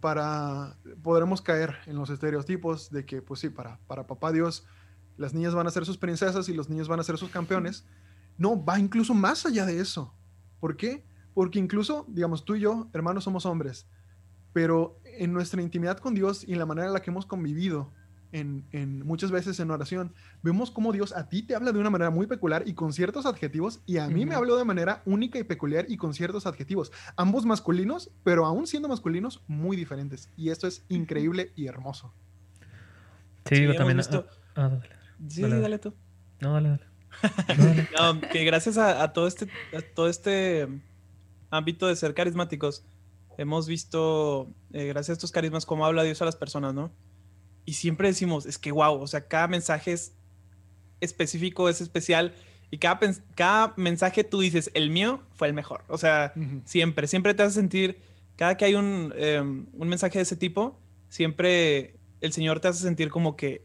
para 0.00 0.76
podremos 1.02 1.42
caer 1.42 1.74
en 1.86 1.96
los 1.96 2.10
estereotipos 2.10 2.92
de 2.92 3.04
que, 3.04 3.22
pues 3.22 3.40
sí, 3.40 3.48
para, 3.48 3.80
para 3.88 4.06
papá 4.06 4.30
Dios, 4.30 4.64
las 5.16 5.34
niñas 5.34 5.56
van 5.56 5.66
a 5.66 5.72
ser 5.72 5.84
sus 5.84 5.98
princesas 5.98 6.48
y 6.48 6.54
los 6.54 6.68
niños 6.68 6.86
van 6.86 7.00
a 7.00 7.02
ser 7.02 7.18
sus 7.18 7.30
campeones. 7.30 7.84
No, 8.38 8.64
va 8.64 8.78
incluso 8.78 9.14
más 9.14 9.46
allá 9.46 9.66
de 9.66 9.80
eso. 9.80 10.14
¿Por 10.60 10.76
qué? 10.76 11.04
Porque 11.34 11.58
incluso, 11.58 12.06
digamos, 12.06 12.44
tú 12.44 12.54
y 12.54 12.60
yo, 12.60 12.88
hermanos, 12.92 13.24
somos 13.24 13.46
hombres, 13.46 13.88
pero 14.54 14.98
en 15.04 15.34
nuestra 15.34 15.60
intimidad 15.60 15.98
con 15.98 16.14
Dios 16.14 16.42
y 16.48 16.54
en 16.54 16.58
la 16.58 16.64
manera 16.66 16.86
en 16.86 16.94
la 16.94 17.02
que 17.02 17.10
hemos 17.10 17.26
convivido, 17.26 17.92
en, 18.32 18.64
en 18.72 19.06
muchas 19.06 19.30
veces 19.30 19.60
en 19.60 19.70
oración, 19.70 20.12
vemos 20.42 20.70
cómo 20.72 20.90
Dios 20.92 21.14
a 21.14 21.28
ti 21.28 21.42
te 21.42 21.54
habla 21.54 21.70
de 21.70 21.78
una 21.78 21.90
manera 21.90 22.10
muy 22.10 22.26
peculiar 22.26 22.64
y 22.66 22.74
con 22.74 22.92
ciertos 22.92 23.26
adjetivos, 23.26 23.80
y 23.86 23.98
a 23.98 24.08
mí 24.08 24.26
me 24.26 24.34
habló 24.34 24.56
de 24.56 24.64
manera 24.64 25.02
única 25.06 25.38
y 25.38 25.44
peculiar 25.44 25.84
y 25.88 25.96
con 25.98 26.14
ciertos 26.14 26.46
adjetivos, 26.46 26.90
ambos 27.16 27.44
masculinos, 27.46 28.10
pero 28.24 28.44
aún 28.46 28.66
siendo 28.66 28.88
masculinos, 28.88 29.42
muy 29.46 29.76
diferentes. 29.76 30.30
Y 30.36 30.48
esto 30.48 30.66
es 30.66 30.84
increíble 30.88 31.52
y 31.54 31.66
hermoso. 31.66 32.12
Sí, 33.46 33.56
Sí, 33.56 33.60
digo 33.60 33.72
hemos 33.72 33.76
también. 33.78 33.96
visto- 33.98 34.26
ah, 34.56 34.62
ah, 34.64 34.68
dale. 34.70 34.80
Sí, 34.82 34.88
Dale, 35.18 35.28
sí, 35.28 35.42
dale. 35.42 35.60
dale 35.60 35.78
tú. 35.78 35.94
No, 36.40 36.52
dale, 36.54 36.68
dale. 36.70 36.84
No, 37.58 37.64
dale. 37.66 37.88
No, 37.96 38.20
que 38.32 38.44
gracias 38.44 38.78
a, 38.78 39.02
a 39.02 39.12
todo 39.12 39.28
este 39.28 39.46
a 39.76 39.80
todo 39.94 40.08
este 40.08 40.66
ámbito 41.50 41.86
de 41.86 41.94
ser 41.94 42.14
carismáticos 42.14 42.84
hemos 43.38 43.66
visto 43.66 44.52
eh, 44.72 44.86
gracias 44.86 45.10
a 45.10 45.12
estos 45.14 45.32
carismas 45.32 45.66
cómo 45.66 45.86
habla 45.86 46.02
Dios 46.02 46.20
a 46.22 46.24
las 46.24 46.36
personas, 46.36 46.74
¿no? 46.74 46.92
Y 47.64 47.74
siempre 47.74 48.08
decimos, 48.08 48.46
es 48.46 48.58
que 48.58 48.72
wow, 48.72 49.00
o 49.00 49.06
sea, 49.06 49.26
cada 49.26 49.48
mensaje 49.48 49.92
es 49.92 50.14
específico, 51.00 51.68
es 51.68 51.80
especial 51.80 52.34
y 52.70 52.78
cada, 52.78 52.98
cada 53.34 53.74
mensaje 53.76 54.24
tú 54.24 54.40
dices, 54.40 54.70
el 54.74 54.90
mío 54.90 55.22
fue 55.34 55.48
el 55.48 55.54
mejor. 55.54 55.84
O 55.88 55.98
sea, 55.98 56.32
Ujú. 56.36 56.62
siempre, 56.64 57.06
siempre 57.06 57.34
te 57.34 57.42
hace 57.42 57.54
sentir, 57.54 58.00
cada 58.36 58.56
que 58.56 58.64
hay 58.64 58.74
un, 58.74 59.12
eh, 59.16 59.40
un 59.40 59.88
mensaje 59.88 60.18
de 60.18 60.22
ese 60.22 60.36
tipo, 60.36 60.78
siempre 61.08 61.96
el 62.20 62.32
Señor 62.32 62.60
te 62.60 62.68
hace 62.68 62.82
sentir 62.82 63.10
como 63.10 63.36
que 63.36 63.64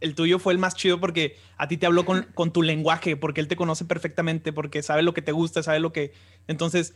el 0.00 0.14
tuyo 0.14 0.38
fue 0.38 0.52
el 0.52 0.58
más 0.58 0.74
chido 0.74 1.00
porque 1.00 1.36
a 1.56 1.68
ti 1.68 1.78
te 1.78 1.86
habló 1.86 2.04
con, 2.04 2.24
con 2.34 2.52
tu 2.52 2.62
lenguaje, 2.62 3.16
porque 3.16 3.40
Él 3.40 3.48
te 3.48 3.56
conoce 3.56 3.86
perfectamente, 3.86 4.52
porque 4.52 4.82
sabe 4.82 5.02
lo 5.02 5.14
que 5.14 5.22
te 5.22 5.32
gusta, 5.32 5.62
sabe 5.62 5.80
lo 5.80 5.92
que... 5.92 6.12
Entonces, 6.46 6.94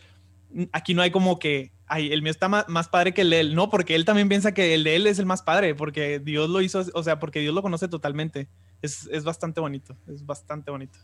aquí 0.72 0.92
no 0.92 1.00
hay 1.02 1.10
como 1.10 1.38
que, 1.38 1.72
ay, 1.88 2.12
el 2.12 2.22
mío 2.22 2.30
está 2.30 2.48
más, 2.48 2.88
padre 2.88 3.12
que 3.12 3.22
el 3.22 3.30
de 3.30 3.40
Él. 3.40 3.54
No, 3.54 3.70
porque 3.70 3.94
Él 3.94 4.04
también 4.04 4.28
piensa 4.28 4.52
que 4.52 4.74
el 4.74 4.84
de 4.84 4.96
Él 4.96 5.06
es 5.06 5.18
el 5.18 5.26
más 5.26 5.42
padre, 5.42 5.74
porque 5.74 6.18
Dios 6.18 6.48
lo 6.50 6.60
hizo, 6.60 6.84
o 6.94 7.02
sea, 7.02 7.18
porque 7.18 7.40
Dios 7.40 7.54
lo 7.54 7.62
conoce 7.62 7.88
totalmente. 7.88 8.48
Es, 8.82 9.08
es 9.12 9.24
bastante 9.24 9.60
bonito, 9.60 9.96
es 10.06 10.24
bastante 10.24 10.70
bonito. 10.70 10.98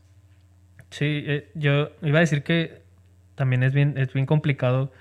Sí, 0.91 1.25
eh, 1.27 1.51
yo 1.55 1.91
iba 2.03 2.19
a 2.19 2.21
decir 2.21 2.45
que 2.45 2.83
también 3.35 3.63
es 3.63 3.73
bien, 3.73 3.99
es 3.99 4.13
bien 4.13 4.27
complicado 4.27 4.93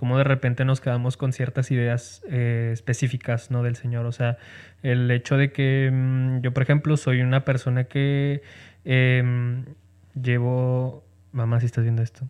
cómo 0.00 0.16
de 0.16 0.24
repente 0.24 0.64
nos 0.64 0.80
quedamos 0.80 1.16
con 1.16 1.32
ciertas 1.32 1.70
ideas 1.70 2.22
eh, 2.30 2.70
específicas, 2.72 3.50
¿no? 3.50 3.62
Del 3.62 3.76
Señor. 3.76 4.06
O 4.06 4.12
sea, 4.12 4.38
el 4.82 5.10
hecho 5.10 5.36
de 5.36 5.52
que 5.52 5.90
mm, 5.92 6.40
yo, 6.40 6.54
por 6.54 6.62
ejemplo, 6.62 6.96
soy 6.96 7.20
una 7.20 7.44
persona 7.44 7.84
que 7.84 8.42
em, 8.84 9.66
llevo... 10.14 11.04
Mamá, 11.32 11.60
si 11.60 11.66
estás 11.66 11.84
viendo 11.84 12.02
esto. 12.02 12.26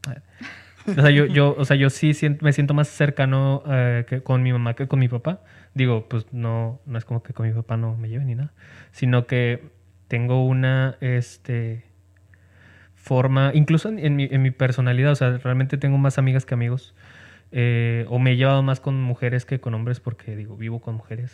O 0.87 0.93
sea, 0.95 1.11
yo, 1.11 1.27
yo, 1.27 1.55
o 1.57 1.65
sea, 1.65 1.77
yo 1.77 1.91
sí 1.91 2.15
siento- 2.15 2.45
me 2.45 2.53
siento 2.53 2.75
más 2.75 2.89
cercano 2.89 3.63
eh, 3.67 4.05
que 4.09 4.23
con 4.23 4.43
mi 4.43 4.53
mamá 4.53 4.75
que 4.75 4.89
con 4.89 4.99
mi 4.99 5.09
papá. 5.09 5.43
Digo, 5.75 6.09
pues 6.09 6.27
no, 6.33 6.81
no 6.87 6.99
es 6.99 7.05
como 7.05 7.23
que 7.23 7.33
con 7.33 7.47
mi 7.47 7.53
papá 7.55 7.77
no 7.77 7.97
me 7.97 8.09
lleve 8.09 8.25
ni 8.25 8.35
nada, 8.35 8.53
sino 8.93 9.27
que 9.27 9.71
tengo 10.09 10.45
una, 10.45 10.97
este, 11.01 11.85
forma, 12.95 13.53
incluso 13.55 13.89
en, 13.89 13.99
en 13.99 14.17
mi, 14.17 14.29
en 14.31 14.43
mi 14.43 14.51
personalidad, 14.51 15.13
o 15.13 15.17
sea, 15.17 15.39
realmente 15.39 15.79
tengo 15.79 15.99
más 15.99 16.19
amigas 16.19 16.45
que 16.45 16.55
amigos, 16.55 16.95
eh, 17.53 18.05
o 18.09 18.19
me 18.19 18.33
he 18.33 18.37
llevado 18.37 18.63
más 18.63 18.81
con 18.81 19.01
mujeres 19.01 19.45
que 19.45 19.61
con 19.61 19.75
hombres 19.75 20.01
porque, 20.01 20.37
digo, 20.37 20.57
vivo 20.57 20.81
con 20.81 20.97
mujeres. 20.97 21.33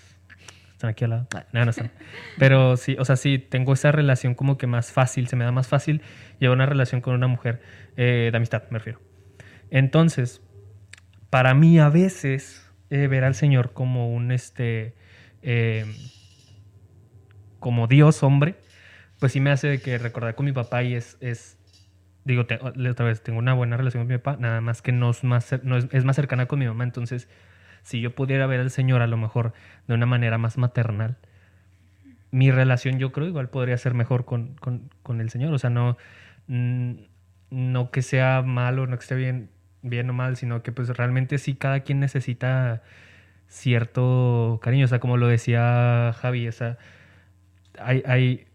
Están 0.72 0.90
aquí 0.90 1.04
al 1.04 1.10
lado. 1.10 1.26
No, 1.52 1.64
no 1.64 1.70
están. 1.70 1.90
Pero 2.38 2.76
sí, 2.76 2.96
o 2.98 3.04
sea, 3.06 3.16
sí, 3.16 3.38
tengo 3.38 3.72
esa 3.72 3.92
relación 3.92 4.34
como 4.34 4.58
que 4.58 4.66
más 4.66 4.92
fácil, 4.92 5.26
se 5.26 5.34
me 5.34 5.44
da 5.44 5.50
más 5.52 5.68
fácil 5.68 6.02
llevar 6.38 6.56
una 6.56 6.66
relación 6.66 7.00
con 7.00 7.14
una 7.14 7.26
mujer 7.28 7.62
eh, 7.96 8.28
de 8.30 8.36
amistad, 8.36 8.64
me 8.70 8.78
refiero. 8.78 9.00
Entonces, 9.70 10.42
para 11.30 11.54
mí 11.54 11.78
a 11.78 11.88
veces 11.88 12.66
ver 12.90 13.24
al 13.24 13.34
Señor 13.34 13.72
como 13.72 14.12
un, 14.14 14.32
este, 14.32 14.94
eh, 15.42 15.84
como 17.58 17.86
Dios 17.86 18.22
hombre, 18.22 18.56
pues 19.18 19.32
sí 19.32 19.40
me 19.40 19.50
hace 19.50 19.80
que 19.80 19.98
recordar 19.98 20.34
con 20.34 20.46
mi 20.46 20.52
papá 20.52 20.82
y 20.82 20.94
es, 20.94 21.16
es 21.20 21.58
digo, 22.24 22.42
otra 22.42 23.06
vez, 23.06 23.22
tengo 23.22 23.38
una 23.38 23.54
buena 23.54 23.76
relación 23.76 24.02
con 24.02 24.08
mi 24.08 24.18
papá, 24.18 24.36
nada 24.38 24.60
más 24.60 24.82
que 24.82 24.92
no 24.92 25.10
es 25.10 25.24
más, 25.24 25.54
no 25.62 25.76
es, 25.76 25.86
es 25.92 26.04
más 26.04 26.16
cercana 26.16 26.46
con 26.46 26.58
mi 26.58 26.66
mamá, 26.66 26.84
entonces 26.84 27.28
si 27.82 28.00
yo 28.00 28.14
pudiera 28.14 28.46
ver 28.46 28.60
al 28.60 28.70
Señor 28.70 29.00
a 29.00 29.06
lo 29.06 29.16
mejor 29.16 29.52
de 29.86 29.94
una 29.94 30.06
manera 30.06 30.38
más 30.38 30.58
maternal, 30.58 31.16
mi 32.32 32.50
relación 32.50 32.98
yo 32.98 33.12
creo 33.12 33.28
igual 33.28 33.48
podría 33.48 33.78
ser 33.78 33.94
mejor 33.94 34.24
con, 34.24 34.54
con, 34.56 34.90
con 35.02 35.20
el 35.20 35.30
Señor, 35.30 35.54
o 35.54 35.58
sea, 35.58 35.70
no, 35.70 35.96
no 36.48 37.90
que 37.90 38.02
sea 38.02 38.42
malo, 38.42 38.86
no 38.86 38.96
que 38.96 39.02
esté 39.02 39.14
bien, 39.14 39.50
bien 39.88 40.10
o 40.10 40.12
mal, 40.12 40.36
sino 40.36 40.62
que 40.62 40.72
pues 40.72 40.88
realmente 40.88 41.38
sí 41.38 41.54
cada 41.54 41.80
quien 41.80 42.00
necesita 42.00 42.82
cierto 43.48 44.60
cariño, 44.62 44.84
o 44.84 44.88
sea, 44.88 44.98
como 44.98 45.16
lo 45.16 45.28
decía 45.28 46.14
Javi, 46.18 46.48
o 46.48 46.52
sea, 46.52 46.78
hay, 47.78 48.02
hay, 48.06 48.46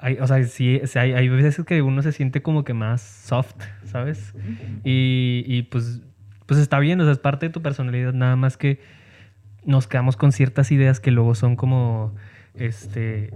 hay, 0.00 0.18
o 0.18 0.26
sea, 0.26 0.42
sí, 0.44 0.80
hay, 0.94 1.12
hay 1.12 1.28
veces 1.28 1.64
que 1.64 1.82
uno 1.82 2.02
se 2.02 2.12
siente 2.12 2.42
como 2.42 2.64
que 2.64 2.74
más 2.74 3.00
soft, 3.00 3.56
¿sabes? 3.84 4.34
Y, 4.84 5.44
y 5.46 5.62
pues, 5.62 6.00
pues 6.46 6.60
está 6.60 6.78
bien, 6.78 7.00
o 7.00 7.04
sea, 7.04 7.12
es 7.12 7.18
parte 7.18 7.46
de 7.46 7.52
tu 7.52 7.62
personalidad, 7.62 8.12
nada 8.12 8.36
más 8.36 8.56
que 8.56 8.80
nos 9.64 9.86
quedamos 9.86 10.16
con 10.16 10.32
ciertas 10.32 10.70
ideas 10.72 11.00
que 11.00 11.10
luego 11.10 11.34
son 11.34 11.56
como, 11.56 12.14
este, 12.54 13.32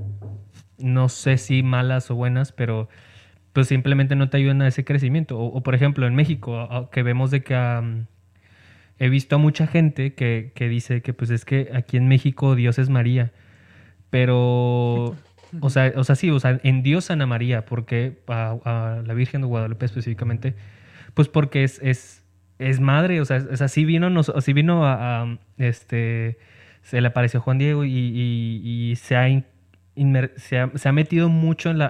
no 0.78 1.08
sé 1.08 1.38
si 1.38 1.62
malas 1.62 2.10
o 2.10 2.14
buenas, 2.14 2.52
pero 2.52 2.88
pues 3.54 3.68
simplemente 3.68 4.16
no 4.16 4.28
te 4.28 4.36
ayudan 4.36 4.60
a 4.60 4.68
ese 4.68 4.84
crecimiento. 4.84 5.38
O, 5.38 5.62
por 5.62 5.74
ejemplo, 5.74 6.06
en 6.06 6.14
México, 6.14 6.68
que 6.92 7.02
vemos 7.02 7.30
de 7.30 7.42
que 7.42 7.54
he 8.98 9.08
visto 9.08 9.36
a 9.36 9.38
mucha 9.38 9.66
gente 9.66 10.12
que, 10.14 10.52
que 10.54 10.68
dice 10.68 11.00
que 11.00 11.14
pues 11.14 11.30
es 11.30 11.44
que 11.46 11.70
aquí 11.72 11.96
en 11.96 12.06
México 12.08 12.54
Dios 12.56 12.78
es 12.78 12.90
María, 12.90 13.32
pero, 14.10 15.16
o 15.60 15.70
sea, 15.70 15.92
o 15.96 16.04
sea, 16.04 16.14
sí, 16.16 16.30
o 16.30 16.38
sea, 16.40 16.60
en 16.62 16.82
Dios 16.82 17.10
Ana 17.10 17.26
María, 17.26 17.64
porque 17.64 18.18
a, 18.28 18.56
a 18.64 19.02
la 19.06 19.14
Virgen 19.14 19.40
de 19.40 19.46
Guadalupe 19.46 19.86
específicamente, 19.86 20.54
pues 21.14 21.28
porque 21.28 21.64
es, 21.64 21.80
es, 21.82 22.24
es 22.58 22.80
madre, 22.80 23.20
o 23.20 23.24
sea, 23.24 23.38
es, 23.38 23.62
así 23.62 23.84
vino, 23.84 24.10
nos, 24.10 24.28
así 24.30 24.52
vino 24.52 24.84
a, 24.86 25.38
este, 25.58 26.38
se 26.82 27.00
le 27.00 27.08
apareció 27.08 27.40
Juan 27.40 27.58
Diego 27.58 27.84
y, 27.84 27.90
y- 27.92 28.90
y 28.90 28.96
se, 28.96 29.16
ha 29.16 29.28
se, 30.36 30.58
ha, 30.88 30.92
metido 30.92 31.28
mucho 31.28 31.70
en 31.70 31.78
la, 31.78 31.88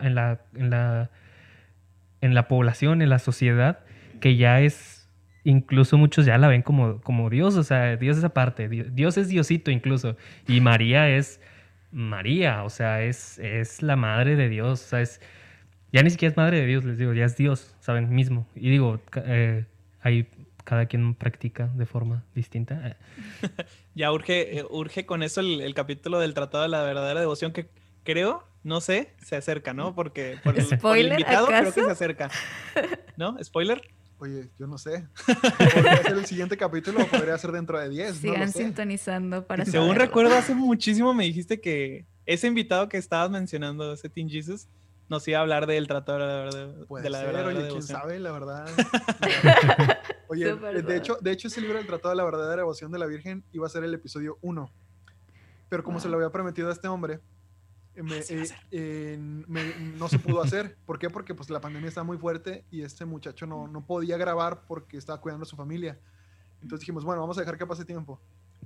en 2.25 2.35
la 2.35 2.49
población, 2.49 3.03
en 3.03 3.11
la 3.11 3.19
sociedad, 3.19 3.81
que 4.23 4.37
ya 4.37 4.63
es, 4.63 5.11
incluso 5.45 5.99
muchos 5.99 6.25
ya 6.25 6.39
la 6.39 6.49
ven 6.49 6.63
como, 6.63 7.03
como 7.03 7.29
Dios, 7.29 7.55
o 7.57 7.63
sea, 7.63 7.97
Dios 7.97 8.17
es 8.17 8.25
aparte, 8.25 8.67
Dios, 8.67 8.87
Dios 8.93 9.19
es 9.19 9.29
Diosito 9.29 9.71
incluso, 9.71 10.17
y 10.49 10.63
María 10.63 11.11
es 11.11 11.39
María, 11.93 12.65
o 12.65 12.71
sea, 12.71 13.03
es, 13.03 13.39
es 13.39 13.83
la 13.83 13.97
madre 13.97 14.37
de 14.37 14.49
Dios, 14.49 14.83
o 14.83 14.89
sea, 14.89 15.03
es, 15.03 15.21
ya 15.93 16.03
ni 16.03 16.09
siquiera 16.09 16.31
es 16.31 16.37
madre 16.39 16.61
de 16.61 16.67
Dios, 16.67 16.85
les 16.87 16.97
digo, 16.97 17.13
ya 17.13 17.27
es 17.27 17.37
Dios, 17.37 17.77
¿saben? 17.81 18.09
Mismo. 18.09 18.49
Y 18.57 18.71
digo, 18.71 19.01
eh, 19.17 19.67
ahí 20.01 20.27
cada 20.65 20.87
quien 20.87 21.15
practica 21.15 21.67
de 21.75 21.85
forma 21.85 22.25
distinta. 22.35 22.97
Ya 23.95 24.11
urge, 24.11 24.59
eh, 24.59 24.65
urge 24.69 25.07
con 25.07 25.23
eso 25.23 25.41
el, 25.41 25.61
el 25.61 25.73
capítulo 25.73 26.19
del 26.19 26.35
Tratado 26.35 26.65
de 26.65 26.69
la 26.69 26.83
Verdadera 26.83 27.21
Devoción 27.21 27.53
que 27.53 27.69
creo, 28.03 28.45
no 28.65 28.81
sé, 28.81 29.15
se 29.25 29.37
acerca, 29.37 29.73
¿no? 29.75 29.95
Porque 29.95 30.39
por 30.43 30.59
el, 30.59 30.65
por 30.67 30.73
el 30.73 30.79
¿Spoiler, 30.81 31.13
invitado 31.21 31.47
creo 31.47 31.59
que 31.61 31.69
acaso? 31.69 31.85
se 31.85 31.91
acerca. 31.91 32.31
¿No? 33.17 33.37
¿Spoiler? 33.45 33.81
Oye, 34.19 34.49
yo 34.59 34.67
no 34.67 34.79
sé. 34.79 35.07
Podría 35.75 36.03
ser 36.03 36.13
el 36.17 36.25
siguiente 36.27 36.57
capítulo 36.57 37.03
o 37.03 37.07
podría 37.07 37.37
ser 37.37 37.53
dentro 37.53 37.79
de 37.79 37.89
10. 37.91 38.15
No 38.25 38.33
Sigan 38.33 38.53
sé. 38.53 38.59
sintonizando 38.65 39.47
para 39.47 39.65
Según 39.65 39.89
saberlo. 39.89 40.05
recuerdo, 40.07 40.37
hace 40.37 40.55
muchísimo 40.55 41.13
me 41.13 41.25
dijiste 41.25 41.61
que 41.61 42.07
ese 42.25 42.47
invitado 42.47 42.89
que 42.89 42.97
estabas 42.97 43.31
mencionando, 43.31 43.93
ese 43.93 44.09
Teen 44.09 44.31
Jesus, 44.31 44.69
nos 45.11 45.27
iba 45.29 45.39
a 45.39 45.43
hablar 45.43 45.67
del 45.67 45.87
Tratado 45.89 46.19
de 46.21 46.25
la 46.27 46.35
Verdadera, 46.45 46.87
Puede 46.87 47.03
de 47.05 47.11
la 47.11 47.19
ser, 47.19 47.27
verdadera 47.27 47.49
oye, 47.51 47.57
quién 47.59 47.69
Devoción. 47.69 48.01
sabe, 48.01 48.19
la 48.21 48.33
verdad. 48.33 48.67
oye, 50.29 50.55
de 50.83 50.97
hecho, 50.97 51.19
de 51.21 51.31
hecho, 51.33 51.49
ese 51.49 51.61
libro, 51.61 51.79
El 51.79 51.87
Tratado 51.87 52.11
de 52.11 52.17
la 52.17 52.25
Verdadera 52.25 52.57
Devoción 52.63 52.91
de 52.93 52.99
la 52.99 53.07
Virgen, 53.07 53.45
iba 53.53 53.67
a 53.67 53.69
ser 53.71 53.85
el 53.85 53.93
episodio 53.93 54.39
1. 54.41 54.73
Pero 55.69 55.83
como 55.83 56.01
se 56.01 56.09
lo 56.09 56.17
había 56.17 56.31
prometido 56.31 56.69
a 56.71 56.73
este 56.73 56.89
hombre, 56.89 57.21
eh, 57.97 58.03
me- 58.03 58.23
Sí 58.23 58.35
va 58.37 58.43
a 58.43 58.45
eh, 58.45 58.57
eh, 58.71 59.17
me- 59.19 59.75
no 59.97 60.09
se 60.09 60.19
pudo 60.19 60.43
hacer. 60.43 60.77
¿Por 60.87 60.99
qué? 60.99 61.11
Porque 61.11 61.35
pues, 61.35 61.51
la 61.51 61.61
pandemia 61.61 61.89
estaba 61.89 62.05
muy 62.05 62.19
fuerte 62.19 62.65
y 62.71 62.83
este 62.83 63.05
muchacho 63.05 63.47
no, 63.47 63.69
no 63.69 63.85
podía 63.87 64.17
grabar 64.17 64.63
porque 64.67 64.97
estaba 64.97 65.21
cuidando 65.21 65.45
a 65.45 65.47
su 65.47 65.57
familia. 65.57 65.99
Entonces 66.63 66.81
dijimos, 66.81 67.05
bueno, 67.05 67.21
vamos 67.21 67.37
a 67.39 67.41
dejar 67.43 67.59
que 67.59 67.67
pase 67.67 67.85
tiempo. 67.85 68.21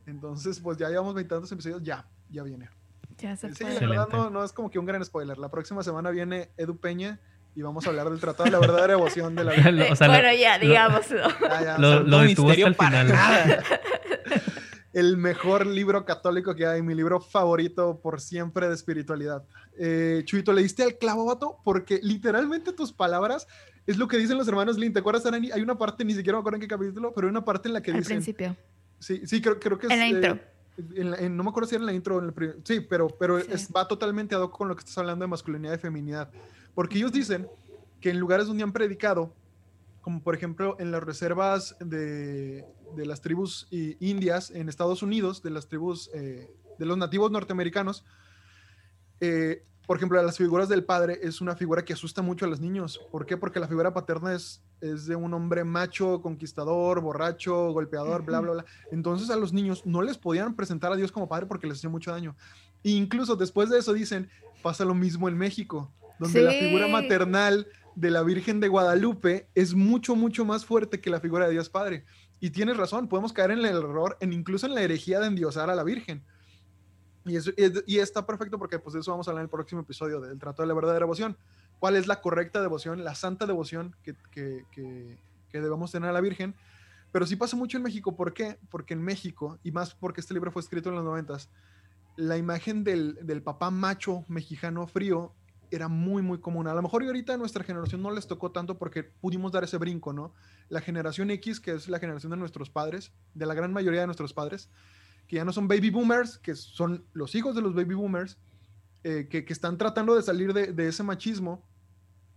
Entonces, 0.06 0.60
pues 0.60 0.78
ya 0.78 0.88
llevamos 0.88 1.14
veintitantos 1.14 1.50
episodios, 1.52 1.82
ya, 1.82 2.06
ya 2.30 2.42
viene. 2.42 2.70
Ya 3.18 3.36
se 3.36 3.52
Sí, 3.54 3.64
la 3.64 3.80
verdad 3.88 4.08
no, 4.12 4.30
no 4.30 4.44
es 4.44 4.52
como 4.52 4.70
que 4.70 4.78
un 4.78 4.86
gran 4.86 5.04
spoiler. 5.04 5.36
La 5.38 5.50
próxima 5.50 5.82
semana 5.82 6.10
viene 6.10 6.50
Edu 6.56 6.76
Peña 6.78 7.18
y 7.56 7.62
vamos 7.62 7.84
a 7.86 7.90
hablar 7.90 8.08
del 8.08 8.20
Tratado 8.20 8.44
de 8.44 8.50
la 8.52 8.60
Verdadera 8.60 8.86
Devoción 8.94 9.34
de 9.34 9.42
la 9.44 9.52
o 9.92 9.96
sea, 9.96 10.06
lo- 10.06 10.12
bueno, 10.14 10.32
ya, 10.32 10.56
lo- 10.58 10.66
digámoslo. 10.66 11.28
Ya, 11.40 11.62
ya, 11.62 11.78
Lo, 11.78 11.88
o 11.88 11.90
sea, 11.90 12.00
lo 12.00 12.18
detuvo 12.20 12.50
hasta 12.50 12.66
el 12.68 12.74
final. 12.76 13.64
el 14.98 15.16
mejor 15.16 15.64
libro 15.66 16.04
católico 16.04 16.54
que 16.56 16.66
hay, 16.66 16.82
mi 16.82 16.94
libro 16.94 17.20
favorito 17.20 18.00
por 18.02 18.20
siempre 18.20 18.66
de 18.68 18.74
espiritualidad. 18.74 19.44
Eh, 19.78 20.22
Chuito, 20.24 20.52
¿le 20.52 20.62
diste 20.62 20.82
al 20.82 20.98
clavo, 20.98 21.24
vato? 21.24 21.58
Porque 21.64 22.00
literalmente 22.02 22.72
tus 22.72 22.92
palabras 22.92 23.46
es 23.87 23.96
lo 23.96 24.08
que 24.08 24.16
dicen 24.16 24.37
los 24.37 24.48
hermanos 24.48 24.76
Lin. 24.76 24.92
¿Te 24.92 24.98
acuerdas, 24.98 25.24
Arani? 25.26 25.52
Hay 25.52 25.62
una 25.62 25.78
parte, 25.78 26.04
ni 26.04 26.14
siquiera 26.14 26.37
me 26.37 26.40
acuerdo 26.40 26.56
en 26.56 26.62
qué 26.62 26.68
capítulo, 26.68 27.12
pero 27.14 27.28
hay 27.28 27.30
una 27.30 27.44
parte 27.44 27.68
en 27.68 27.74
la 27.74 27.80
que 27.82 27.92
Al 27.92 27.98
dicen... 27.98 28.16
principio. 28.16 28.56
Sí, 28.98 29.22
sí, 29.24 29.40
creo, 29.40 29.61
creo 29.61 29.78
que 29.78 29.87
es... 29.87 29.92
En 29.92 29.98
la 30.00 30.06
eh, 30.06 30.11
intro. 30.11 30.38
en 30.96 31.11
la- 31.12 31.16
en- 31.18 31.37
no 31.37 31.44
me 31.44 31.50
acuerdo 31.50 31.68
si 31.68 31.76
era 31.76 31.82
en 31.82 31.87
la 31.87 31.92
intro 31.92 32.16
o 32.16 32.18
en 32.18 32.24
el 32.26 32.32
pri- 32.32 32.54
Sí, 32.64 32.80
pero, 32.80 33.06
pero 33.08 33.38
Sí. 33.40 33.46
es- 33.52 33.68
va 33.74 33.87
totalmente 33.87 34.34
ad 34.34 34.40
hoc 34.42 34.56
con 34.56 34.66
lo 34.66 34.74
que 34.74 34.80
estás 34.80 34.98
hablando 34.98 35.22
de 35.22 35.28
masculinidad 35.28 35.74
y 35.74 35.78
feminidad. 35.78 36.28
Porque 36.74 36.98
ellos 36.98 37.12
dicen 37.12 37.46
que 38.00 38.11
en 38.11 38.18
lugares 38.18 38.48
donde 38.48 38.64
han 38.64 38.72
predicado, 38.72 39.32
como 40.00 40.22
por 40.22 40.34
ejemplo 40.34 40.76
en 40.78 40.90
las 40.90 41.02
reservas 41.02 41.76
de, 41.80 42.64
de 42.96 43.06
las 43.06 43.20
tribus 43.20 43.66
indias 43.70 44.50
en 44.50 44.68
Estados 44.68 45.02
Unidos, 45.02 45.42
de 45.42 45.50
las 45.50 45.68
tribus 45.68 46.11
eh, 46.14 46.50
de 46.78 46.87
los 46.87 46.96
nativos 46.96 47.30
norteamericanos, 47.30 48.04
eh, 49.20 49.64
por 49.88 49.96
ejemplo, 49.96 50.22
las 50.22 50.37
figuras 50.37 50.68
del 50.68 50.84
padre 50.84 51.18
es 51.22 51.40
una 51.40 51.56
figura 51.56 51.82
que 51.82 51.94
asusta 51.94 52.20
mucho 52.20 52.44
a 52.44 52.48
los 52.48 52.61
niños. 52.61 53.00
¿Por 53.11 53.24
qué? 53.24 53.38
Porque 53.38 53.58
la 53.58 53.68
figura 53.68 53.94
paterna 53.94 54.34
es, 54.34 54.62
es 54.82 55.06
de 55.06 55.16
un 55.16 55.32
hombre 55.32 55.64
macho, 55.64 56.20
conquistador, 56.20 57.00
borracho, 57.00 57.72
golpeador, 57.72 58.22
bla, 58.22 58.40
bla, 58.40 58.52
bla. 58.52 58.64
Entonces 58.92 59.30
a 59.30 59.37
los 59.37 59.54
niños 59.54 59.87
no 59.87 60.02
les 60.02 60.18
podían 60.18 60.54
presentar 60.54 60.92
a 60.92 60.96
Dios 60.96 61.11
como 61.11 61.26
padre 61.26 61.46
porque 61.46 61.66
les 61.66 61.78
hacía 61.78 61.88
mucho 61.88 62.11
daño. 62.11 62.37
E 62.84 62.90
incluso 62.90 63.34
después 63.34 63.70
de 63.70 63.78
eso 63.78 63.94
dicen, 63.94 64.28
pasa 64.62 64.84
lo 64.84 64.94
mismo 64.94 65.26
en 65.26 65.38
México, 65.38 65.90
donde 66.18 66.42
la 66.42 66.52
figura 66.52 66.87
maternal 66.87 67.66
de 67.98 68.12
la 68.12 68.22
Virgen 68.22 68.61
de 68.61 68.68
Guadalupe 68.68 69.48
es 69.56 69.74
mucho, 69.74 70.14
mucho 70.14 70.44
más 70.44 70.64
fuerte 70.64 71.00
que 71.00 71.11
la 71.11 71.18
figura 71.18 71.46
de 71.46 71.52
Dios 71.52 71.68
Padre. 71.68 72.04
Y 72.38 72.50
tienes 72.50 72.76
razón, 72.76 73.08
podemos 73.08 73.32
caer 73.32 73.50
en 73.50 73.58
el 73.58 73.66
error, 73.66 74.16
en 74.20 74.32
incluso 74.32 74.66
en 74.66 74.74
la 74.74 74.82
herejía 74.82 75.18
de 75.18 75.26
endiosar 75.26 75.68
a 75.68 75.74
la 75.74 75.82
Virgen. 75.82 76.22
Y, 77.24 77.34
eso, 77.34 77.50
y, 77.56 77.94
y 77.94 77.98
está 77.98 78.24
perfecto 78.24 78.56
porque 78.56 78.78
pues 78.78 78.94
de 78.94 79.00
eso 79.00 79.11
vamos 79.11 79.26
a 79.26 79.32
hablar 79.32 79.42
en 79.42 79.46
el 79.46 79.50
próximo 79.50 79.80
episodio 79.80 80.20
del 80.20 80.38
Trato 80.38 80.62
de 80.62 80.68
la 80.68 80.74
Verdadera 80.74 81.04
Devoción. 81.04 81.37
¿Cuál 81.80 81.96
es 81.96 82.06
la 82.06 82.20
correcta 82.20 82.62
devoción, 82.62 83.02
la 83.02 83.16
santa 83.16 83.46
devoción 83.46 83.96
que, 84.04 84.14
que, 84.30 84.64
que, 85.50 85.61
debemos 85.61 85.90
tener 85.90 86.11
a 86.11 86.12
la 86.12 86.20
Virgen? 86.20 86.54
Pero 87.11 87.26
sí 87.26 87.34
pasa 87.34 87.56
mucho 87.56 87.78
en 87.78 87.82
México. 87.82 88.14
¿Por 88.14 88.32
qué? 88.32 88.58
Porque 88.70 88.94
en 88.94 89.02
México, 89.02 89.58
y 89.64 89.72
más 89.72 89.94
porque 89.94 90.20
este 90.20 90.34
libro 90.34 90.52
fue 90.52 90.62
escrito 90.62 90.88
en 90.90 90.94
los 90.94 91.04
noventas, 91.04 91.50
la 92.14 92.37
imagen 92.37 92.84
del, 92.84 93.18
del 93.22 93.42
papá 93.42 93.72
macho 93.72 94.24
mexicano 94.28 94.87
frío 94.87 95.34
era 95.70 95.88
muy, 95.88 96.22
muy 96.22 96.38
común. 96.38 96.66
A 96.68 96.74
lo 96.74 96.83
mejor 96.83 97.02
y 97.02 97.07
ahorita 97.07 97.35
a 97.35 97.37
nuestra 97.37 97.64
generación 97.64 98.02
no 98.02 98.11
les 98.11 98.26
tocó 98.26 98.50
tanto 98.50 98.78
porque 98.78 99.02
pudimos 99.04 99.52
dar 99.52 99.64
ese 99.64 99.76
brinco, 99.78 100.12
¿no? 100.12 100.35
La 100.68 100.81
generación 100.81 101.31
X, 101.31 101.61
que 101.61 101.72
es 101.72 101.88
la 101.88 101.98
generación 101.98 102.31
de 102.31 102.37
nuestros 102.37 102.70
padres, 102.70 103.12
de 103.35 103.46
la 103.46 103.54
gran 103.54 103.72
mayoría 103.72 104.00
de 104.00 104.07
nuestros 104.07 104.33
padres, 104.33 104.70
que 105.26 105.37
ya 105.37 105.44
no 105.44 105.52
son 105.52 105.68
baby 105.68 105.90
boomers, 105.90 106.38
que 106.38 106.54
son 106.54 107.04
los 107.12 107.35
hijos 107.35 107.54
de 107.54 107.62
los 107.62 107.74
baby 107.74 107.94
boomers, 107.94 108.38
eh, 109.04 109.28
que, 109.31 109.44
que, 109.44 109.52
están 109.52 109.78
tratando 109.78 110.14
de 110.16 110.22
salir 110.22 110.52
de, 110.52 110.72
de 110.72 110.88
ese 110.88 111.02
machismo. 111.02 111.64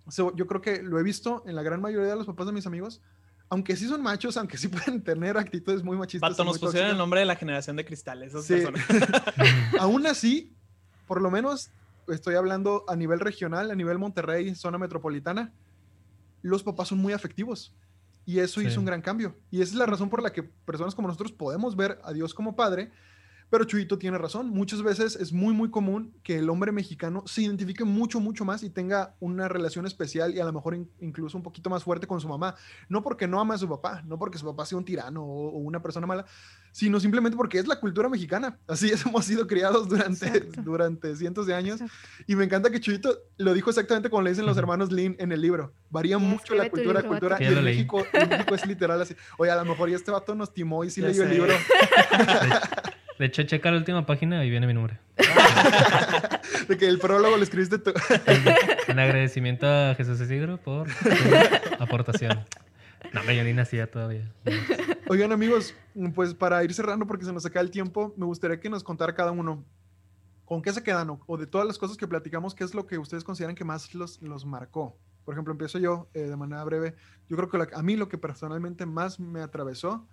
So, 0.10 0.36
yo 0.36 0.46
creo 0.48 0.62
que 0.62 0.84
lo 0.84 1.00
he 1.00 1.04
visto 1.04 1.44
en 1.46 1.56
la 1.56 1.64
gran 1.64 1.82
mayoría 1.82 2.10
de 2.10 2.16
los 2.16 2.26
papás 2.28 2.46
de 2.48 2.54
mis 2.54 2.68
amigos, 2.68 3.02
aunque 3.50 3.76
sí 3.76 3.88
son 3.88 4.02
machos, 4.02 4.38
aunque 4.38 4.58
sí 4.58 4.68
pueden 4.70 5.04
tener 5.04 5.38
actitudes 5.38 5.84
muy 5.84 5.98
machistas. 5.98 6.30
Pato, 6.32 6.44
nos 6.44 6.60
pusieron 6.60 6.92
el 6.92 6.98
nombre 6.98 7.20
de 7.22 7.26
la 7.26 7.36
generación 7.36 7.76
de 7.76 7.86
cristal, 7.86 8.24
esas 8.24 8.46
Sí. 8.46 8.54
personas. 8.56 8.86
Aún 9.80 10.06
así, 10.08 10.56
por 11.08 11.22
lo 11.22 11.30
menos 11.32 11.70
estoy 12.14 12.36
hablando 12.36 12.84
a 12.88 12.96
nivel 12.96 13.20
regional, 13.20 13.72
a 13.72 13.76
nivel 13.76 13.98
Monterrey, 13.98 14.54
zona 14.56 14.78
metropolitana, 14.78 15.54
los 16.42 16.64
papás 16.64 16.88
son 16.90 17.00
muy 17.00 17.14
afectivos. 17.14 17.76
Y 18.26 18.40
eso 18.40 18.62
Sí. 18.62 18.68
hizo 18.68 18.80
un 18.80 18.86
gran 18.86 19.02
cambio. 19.02 19.36
Y 19.50 19.62
esa 19.62 19.72
es 19.72 19.78
la 19.78 19.86
razón 19.86 20.10
por 20.10 20.22
la 20.22 20.32
que 20.32 20.44
personas 20.44 20.94
como 20.96 21.08
nosotros 21.08 21.32
podemos 21.32 21.76
ver 21.76 22.00
a 22.04 22.14
Dios 22.14 22.34
como 22.34 22.56
padre. 22.56 22.92
Pero 23.52 23.66
Chuyito 23.66 24.00
tiene 24.00 24.18
razón. 24.18 24.50
Muchas 24.50 24.82
veces 24.82 25.16
es 25.18 25.32
muy, 25.34 25.54
muy 25.54 25.70
común 25.70 26.16
que 26.24 26.38
el 26.40 26.50
hombre 26.50 26.72
mexicano 26.72 27.22
se 27.28 27.44
identifique 27.44 27.84
mucho, 27.84 28.20
mucho 28.20 28.46
más 28.46 28.64
y 28.64 28.70
tenga 28.72 29.14
una 29.20 29.48
relación 29.48 29.86
especial 29.86 30.34
y 30.34 30.40
a 30.40 30.46
lo 30.46 30.54
mejor 30.54 30.74
in- 30.74 30.90
incluso 31.02 31.38
un 31.38 31.44
poquito 31.44 31.70
más 31.70 31.84
fuerte 31.84 32.08
con 32.08 32.20
su 32.22 32.28
mamá. 32.30 32.56
No 32.90 33.04
porque 33.04 33.28
no 33.28 33.40
ama 33.40 33.56
a 33.56 33.58
su 33.60 33.68
papá, 33.70 34.02
no 34.08 34.18
porque 34.18 34.38
su 34.40 34.46
papá 34.46 34.66
sea 34.66 34.78
un 34.78 34.86
tirano 34.86 35.22
o, 35.24 35.50
o 35.50 35.58
una 35.60 35.82
persona 35.84 36.08
mala, 36.08 36.26
sino 36.72 37.00
simplemente 37.00 37.36
porque 37.38 37.60
es 37.60 37.68
la 37.68 37.80
cultura 37.80 38.08
mexicana. 38.10 38.58
Así 38.68 38.90
es, 38.90 39.06
hemos 39.06 39.26
sido 39.26 39.46
criados 39.48 39.88
durante, 39.90 40.26
Exacto. 40.28 40.62
durante 40.64 41.16
cientos 41.18 41.46
de 41.46 41.54
años. 41.54 41.82
Y 42.28 42.38
me 42.38 42.46
encanta 42.46 42.72
que 42.72 42.80
Chuyito 42.80 43.18
lo 43.38 43.54
dijo 43.54 43.70
exactamente 43.70 44.10
como 44.10 44.22
le 44.24 44.30
dicen 44.30 44.46
los 44.46 44.56
hermanos 44.58 44.94
Lin 44.94 45.18
en 45.20 45.34
el 45.34 45.42
libro. 45.42 45.74
Varía 45.90 46.12
Ya, 46.12 46.18
mucho 46.20 46.56
la 46.56 46.70
cultura, 46.70 47.02
libro, 47.02 47.10
cultura. 47.10 47.38
Y 47.40 47.44
Ya 47.44 47.52
en. 47.60 47.66
México, 47.66 48.02
en 48.14 48.30
México 48.30 48.56
es 48.56 48.66
literal 48.66 49.02
así. 49.02 49.14
Oye, 49.38 49.52
a 49.52 49.58
lo 49.58 49.66
mejor 49.66 49.90
y 49.90 49.94
este 49.94 50.10
vato 50.10 50.36
nos 50.36 50.54
timó 50.54 50.86
y 50.86 50.90
sí 50.90 51.02
Ya 51.02 51.08
leyó 51.10 51.24
el 51.24 51.30
libro. 51.32 51.54
De 53.20 53.26
hecho, 53.26 53.44
checa 53.44 53.72
la 53.72 53.78
última 53.78 54.06
página 54.06 54.44
y 54.46 54.50
viene 54.50 54.68
mi 54.68 54.74
nombre. 54.74 55.00
De 56.68 56.78
que 56.78 56.88
el 56.88 57.00
prólogo 57.00 57.38
lo 57.38 57.44
escribiste 57.44 57.78
tú. 57.80 57.94
En 58.88 59.00
agradecimiento 59.00 59.68
a 59.68 59.94
Jesús 59.96 60.20
Isidro 60.22 60.58
por 60.58 60.90
su 60.90 61.06
aportación. 61.80 62.46
No, 63.14 63.24
yo 63.32 63.44
ni 63.44 63.54
nacía 63.54 63.90
todavía. 63.90 64.32
Oigan, 65.10 65.32
amigos, 65.32 65.76
pues 66.16 66.34
para 66.34 66.64
ir 66.64 66.74
cerrando, 66.74 67.06
porque 67.06 67.26
se 67.26 67.34
nos 67.34 67.46
acaba 67.46 67.62
el 67.64 67.72
tiempo, 67.72 68.14
me 68.18 68.26
gustaría 68.26 68.60
que 68.60 68.70
nos 68.70 68.84
contara 68.84 69.14
cada 69.14 69.32
uno 69.32 69.64
¿con 70.46 70.62
qué 70.62 70.72
se 70.74 70.84
quedan? 70.84 71.10
O, 71.10 71.22
o 71.28 71.38
de 71.38 71.48
todas 71.48 71.66
las 71.68 71.78
cosas 71.78 71.98
que 71.98 72.08
platicamos, 72.08 72.54
¿qué 72.56 72.64
es 72.64 72.74
lo 72.74 72.86
que 72.88 72.98
ustedes 72.98 73.24
consideran 73.24 73.56
que 73.56 73.64
más 73.64 73.94
los, 73.96 74.22
los 74.22 74.46
marcó? 74.46 74.98
Por 75.26 75.34
ejemplo, 75.34 75.52
empiezo 75.54 75.80
yo 75.80 76.10
eh, 76.14 76.22
de 76.22 76.36
manera 76.36 76.64
breve. 76.64 76.96
Yo 77.30 77.38
creo 77.38 77.50
que 77.50 77.58
la- 77.58 77.70
a 77.74 77.82
mí 77.84 77.96
lo 77.96 78.10
que 78.10 78.18
personalmente 78.18 78.86
más 78.86 79.20
me 79.20 79.42
atravesó 79.42 80.08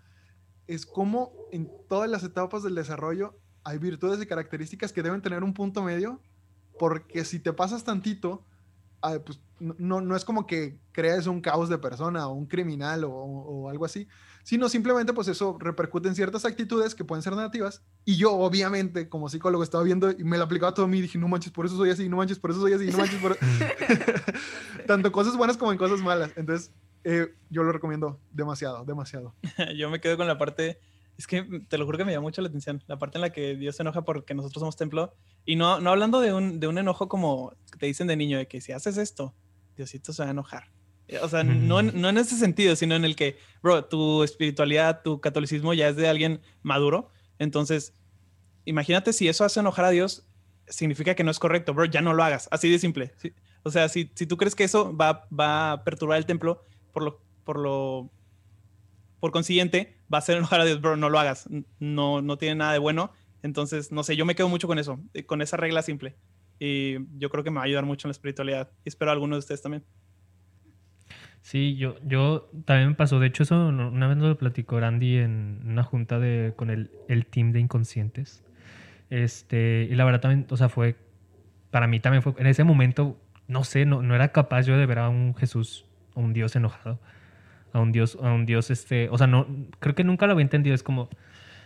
es 0.68 0.86
cómo 0.86 1.32
en 1.50 1.68
todas 1.88 2.08
las 2.08 2.22
etapas 2.22 2.62
del 2.62 2.74
desarrollo 2.76 3.36
hay 3.64 3.78
virtudes 3.78 4.22
y 4.22 4.26
características 4.26 4.92
que 4.92 5.02
deben 5.02 5.20
tener 5.22 5.42
un 5.42 5.52
punto 5.54 5.82
medio, 5.82 6.20
porque 6.78 7.24
si 7.24 7.40
te 7.40 7.52
pasas 7.52 7.82
tantito, 7.84 8.44
ah, 9.02 9.18
pues 9.24 9.40
no- 9.58 9.74
no, 9.78 10.00
no 10.00 10.14
es 10.14 10.24
como 10.24 10.46
que 10.46 10.78
crees 10.92 11.26
un 11.26 11.40
caos 11.40 11.68
de 11.68 11.78
persona 11.78 12.28
o 12.28 12.32
un 12.34 12.46
criminal 12.46 13.02
o, 13.04 13.10
o 13.12 13.68
algo 13.68 13.84
así, 13.84 14.06
sino 14.44 14.68
simplemente 14.68 15.12
pues 15.12 15.28
eso 15.28 15.56
repercute 15.60 16.08
en 16.08 16.14
ciertas 16.14 16.44
actitudes 16.44 16.94
que 16.94 17.04
pueden 17.04 17.22
ser 17.22 17.34
negativas. 17.34 17.82
Y 18.04 18.16
yo 18.16 18.32
obviamente 18.32 19.08
como 19.08 19.28
psicólogo 19.28 19.62
estaba 19.62 19.82
viendo 19.84 20.10
y 20.10 20.24
me 20.24 20.38
lo 20.38 20.44
aplicaba 20.44 20.72
todo 20.74 20.86
a 20.86 20.88
mí 20.88 20.98
y 20.98 21.02
dije 21.02 21.18
no 21.18 21.28
manches 21.28 21.52
por 21.52 21.66
eso 21.66 21.76
soy 21.76 21.90
así, 21.90 22.08
no 22.08 22.16
manches 22.16 22.38
por 22.38 22.50
eso 22.52 22.60
soy 22.60 22.72
así, 22.74 22.86
no 22.90 22.98
manches 22.98 23.20
por 23.20 23.36
tanto 24.86 25.12
cosas 25.12 25.36
buenas 25.36 25.56
como 25.56 25.72
en 25.72 25.78
cosas 25.78 26.00
malas, 26.00 26.30
entonces 26.36 26.70
eh, 27.04 27.28
yo 27.50 27.62
lo 27.62 27.72
recomiendo 27.72 28.20
demasiado, 28.30 28.84
demasiado. 28.84 29.34
Yo 29.76 29.90
me 29.90 30.00
quedo 30.00 30.16
con 30.16 30.26
la 30.26 30.36
parte, 30.38 30.78
es 31.16 31.26
que 31.26 31.42
te 31.68 31.78
lo 31.78 31.84
juro 31.86 31.98
que 31.98 32.04
me 32.04 32.12
llama 32.12 32.22
mucho 32.22 32.42
la 32.42 32.48
atención, 32.48 32.82
la 32.86 32.98
parte 32.98 33.18
en 33.18 33.22
la 33.22 33.30
que 33.30 33.56
Dios 33.56 33.76
se 33.76 33.82
enoja 33.82 34.02
porque 34.02 34.34
nosotros 34.34 34.60
somos 34.60 34.76
templo, 34.76 35.14
y 35.44 35.56
no, 35.56 35.80
no 35.80 35.90
hablando 35.90 36.20
de 36.20 36.32
un, 36.32 36.60
de 36.60 36.66
un 36.68 36.78
enojo 36.78 37.08
como 37.08 37.54
te 37.78 37.86
dicen 37.86 38.06
de 38.06 38.16
niño, 38.16 38.38
de 38.38 38.46
que 38.48 38.60
si 38.60 38.72
haces 38.72 38.96
esto, 38.98 39.34
Diosito 39.76 40.12
se 40.12 40.22
va 40.22 40.28
a 40.28 40.32
enojar. 40.32 40.70
O 41.22 41.28
sea, 41.28 41.42
no, 41.42 41.80
en- 41.80 41.98
no 42.00 42.08
en 42.10 42.18
ese 42.18 42.36
sentido, 42.36 42.76
sino 42.76 42.94
en 42.94 43.04
el 43.06 43.16
que, 43.16 43.38
bro, 43.62 43.84
tu 43.86 44.22
espiritualidad, 44.22 45.00
tu 45.02 45.20
catolicismo 45.20 45.72
ya 45.72 45.88
es 45.88 45.96
de 45.96 46.06
alguien 46.08 46.40
maduro, 46.62 47.08
entonces, 47.38 47.94
imagínate 48.64 49.12
si 49.12 49.28
eso 49.28 49.44
hace 49.44 49.60
enojar 49.60 49.84
a 49.86 49.90
Dios, 49.90 50.26
significa 50.66 51.14
que 51.14 51.24
no 51.24 51.30
es 51.30 51.38
correcto, 51.38 51.72
bro, 51.72 51.86
ya 51.86 52.02
no 52.02 52.12
lo 52.12 52.22
hagas, 52.22 52.48
así 52.50 52.70
de 52.70 52.78
simple. 52.78 53.12
O 53.62 53.70
sea, 53.70 53.88
si, 53.88 54.10
si 54.14 54.26
tú 54.26 54.36
crees 54.36 54.54
que 54.54 54.64
eso 54.64 54.94
va, 54.96 55.26
va 55.36 55.72
a 55.72 55.84
perturbar 55.84 56.18
el 56.18 56.26
templo, 56.26 56.62
por 56.98 57.04
lo, 57.04 57.20
por 57.44 57.58
lo 57.58 58.10
por 59.20 59.30
consiguiente, 59.32 59.96
va 60.12 60.18
a 60.18 60.20
hacer 60.20 60.36
enojar 60.36 60.60
a 60.60 60.64
Dios, 60.64 60.80
bro, 60.80 60.96
no 60.96 61.10
lo 61.10 61.18
hagas. 61.18 61.48
No, 61.80 62.22
no 62.22 62.38
tiene 62.38 62.56
nada 62.56 62.72
de 62.72 62.78
bueno. 62.78 63.12
Entonces, 63.42 63.92
no 63.92 64.02
sé, 64.02 64.16
yo 64.16 64.24
me 64.24 64.34
quedo 64.34 64.48
mucho 64.48 64.66
con 64.66 64.78
eso, 64.78 65.00
eh, 65.14 65.24
con 65.24 65.42
esa 65.42 65.56
regla 65.56 65.82
simple. 65.82 66.16
Y 66.58 66.96
yo 67.18 67.30
creo 67.30 67.44
que 67.44 67.50
me 67.50 67.56
va 67.56 67.62
a 67.62 67.64
ayudar 67.64 67.84
mucho 67.84 68.06
en 68.06 68.10
la 68.10 68.12
espiritualidad. 68.12 68.70
Y 68.84 68.88
espero 68.88 69.10
a 69.10 69.14
algunos 69.14 69.36
de 69.36 69.38
ustedes 69.40 69.62
también. 69.62 69.84
Sí, 71.40 71.76
yo, 71.76 71.96
yo 72.04 72.50
también 72.64 72.90
me 72.90 72.94
pasó. 72.94 73.20
De 73.20 73.28
hecho, 73.28 73.44
eso 73.44 73.68
una 73.68 74.08
vez 74.08 74.18
lo 74.18 74.36
platicó 74.36 74.80
Randy 74.80 75.18
en 75.18 75.60
una 75.64 75.82
junta 75.82 76.18
de, 76.18 76.52
con 76.56 76.70
el, 76.70 76.90
el 77.08 77.26
team 77.26 77.52
de 77.52 77.60
inconscientes. 77.60 78.44
Este, 79.10 79.88
y 79.90 79.94
la 79.94 80.04
verdad 80.04 80.20
también, 80.20 80.46
o 80.50 80.56
sea, 80.56 80.68
fue, 80.68 80.96
para 81.70 81.86
mí 81.86 82.00
también 82.00 82.22
fue, 82.22 82.34
en 82.38 82.46
ese 82.46 82.64
momento, 82.64 83.20
no 83.46 83.64
sé, 83.64 83.86
no, 83.86 84.02
no 84.02 84.14
era 84.14 84.32
capaz 84.32 84.62
yo 84.62 84.76
de 84.76 84.86
ver 84.86 84.98
a 84.98 85.08
un 85.08 85.34
Jesús, 85.34 85.87
a 86.18 86.24
un 86.24 86.32
Dios 86.32 86.54
enojado, 86.56 86.98
a 87.72 87.80
un 87.80 87.92
Dios, 87.92 88.18
a 88.22 88.32
un 88.32 88.44
Dios, 88.46 88.70
este, 88.70 89.08
o 89.10 89.18
sea, 89.18 89.26
no, 89.26 89.46
creo 89.80 89.94
que 89.94 90.04
nunca 90.04 90.26
lo 90.26 90.32
había 90.32 90.42
entendido. 90.42 90.74
Es 90.74 90.82
como, 90.82 91.08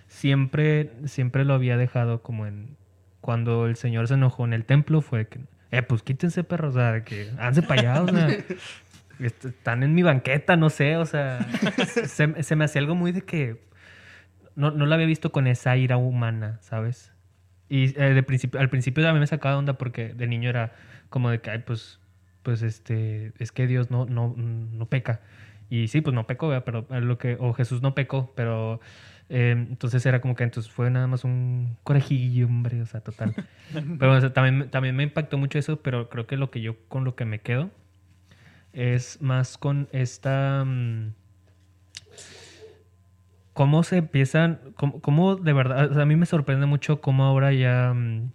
siempre, 0.09 0.91
siempre 1.07 1.45
lo 1.45 1.55
había 1.55 1.77
dejado 1.77 2.23
como 2.23 2.47
en, 2.47 2.77
cuando 3.21 3.67
el 3.67 3.77
Señor 3.77 4.09
se 4.09 4.15
enojó 4.15 4.45
en 4.45 4.53
el 4.53 4.65
templo, 4.65 5.01
fue 5.01 5.27
que, 5.29 5.41
eh, 5.71 5.83
pues 5.83 6.03
quítense 6.03 6.45
perros, 6.45 6.77
o 6.77 6.79
sea, 6.79 7.05
que 7.05 7.31
háganse 7.39 7.63
para 7.63 7.81
allá, 7.81 8.03
o 8.03 8.09
sea. 8.09 8.29
Est- 9.21 9.45
están 9.45 9.85
en 9.85 9.95
mi 9.95 10.03
banqueta, 10.03 10.57
no 10.57 10.69
sé, 10.69 10.97
o 10.97 11.07
sea, 11.07 11.47
se, 12.07 12.43
se 12.43 12.57
me 12.57 12.65
hacía 12.65 12.81
algo 12.81 12.95
muy 12.97 13.13
de 13.13 13.23
que 13.23 13.63
no, 14.57 14.71
no 14.73 14.85
lo 14.87 14.95
había 14.95 15.07
visto 15.07 15.31
con 15.31 15.47
esa 15.47 15.77
ira 15.77 15.97
humana, 15.97 16.59
¿sabes? 16.61 17.13
Y 17.69 17.97
eh, 18.01 18.15
de 18.15 18.23
principio, 18.25 18.59
al 18.59 18.69
principio 18.69 19.09
a 19.09 19.13
mí 19.13 19.21
me 19.21 19.27
sacaba 19.29 19.57
onda 19.57 19.75
porque 19.79 20.13
de 20.13 20.27
niño 20.27 20.49
era 20.51 20.73
como 21.09 21.31
de 21.31 21.41
que, 21.41 21.51
ay, 21.51 21.59
pues, 21.65 22.01
pues 22.43 22.63
este, 22.63 23.33
es 23.39 23.53
que 23.53 23.67
Dios 23.67 23.91
no, 23.91 24.07
no, 24.07 24.35
no 24.37 24.87
peca. 24.87 25.21
Y 25.71 25.89
sí, 25.89 26.01
pues 26.01 26.15
no 26.15 26.27
pecó, 26.27 26.49
¿verdad? 26.49 26.65
pero 26.65 26.87
eh, 26.91 27.01
lo 27.01 27.17
que, 27.19 27.37
o 27.41 27.55
Jesús 27.55 27.81
no 27.81 27.95
pecó, 27.95 28.33
pero 28.37 28.81
eh, 29.31 29.53
entonces 29.53 30.05
era 30.05 30.21
como 30.21 30.35
que 30.35 30.45
entonces 30.45 30.71
fue 30.71 30.91
nada 30.91 31.07
más 31.07 31.25
un 31.25 31.79
corejillo, 31.85 32.47
hombre, 32.47 32.83
o 32.83 32.87
sea, 32.87 33.01
total. 33.01 33.35
Pero 33.99 34.13
o 34.13 34.21
sea, 34.21 34.35
también, 34.35 34.71
también 34.71 34.95
me 34.95 35.03
impactó 35.05 35.39
mucho 35.39 35.59
eso, 35.59 35.81
pero 35.81 36.11
creo 36.11 36.27
que 36.27 36.37
lo 36.37 36.51
que 36.51 36.61
yo 36.61 36.77
con 36.89 37.05
lo 37.05 37.15
que 37.15 37.25
me 37.25 37.41
quedo 37.41 37.71
es 38.75 39.23
más 39.23 39.57
con 39.57 39.89
esta... 39.93 40.65
mm, 40.67 41.15
cómo 43.55 43.83
se 43.83 43.99
empiezan, 43.99 44.61
cómo, 44.77 45.01
cómo 45.01 45.37
de 45.37 45.53
verdad, 45.53 45.91
o 45.91 45.95
sea, 45.95 46.03
a 46.03 46.07
mí 46.07 46.17
me 46.17 46.27
sorprende 46.27 46.67
mucho 46.67 47.01
cómo 47.01 47.25
ahora 47.25 47.53
ya, 47.53 47.93
mm, 47.95 48.31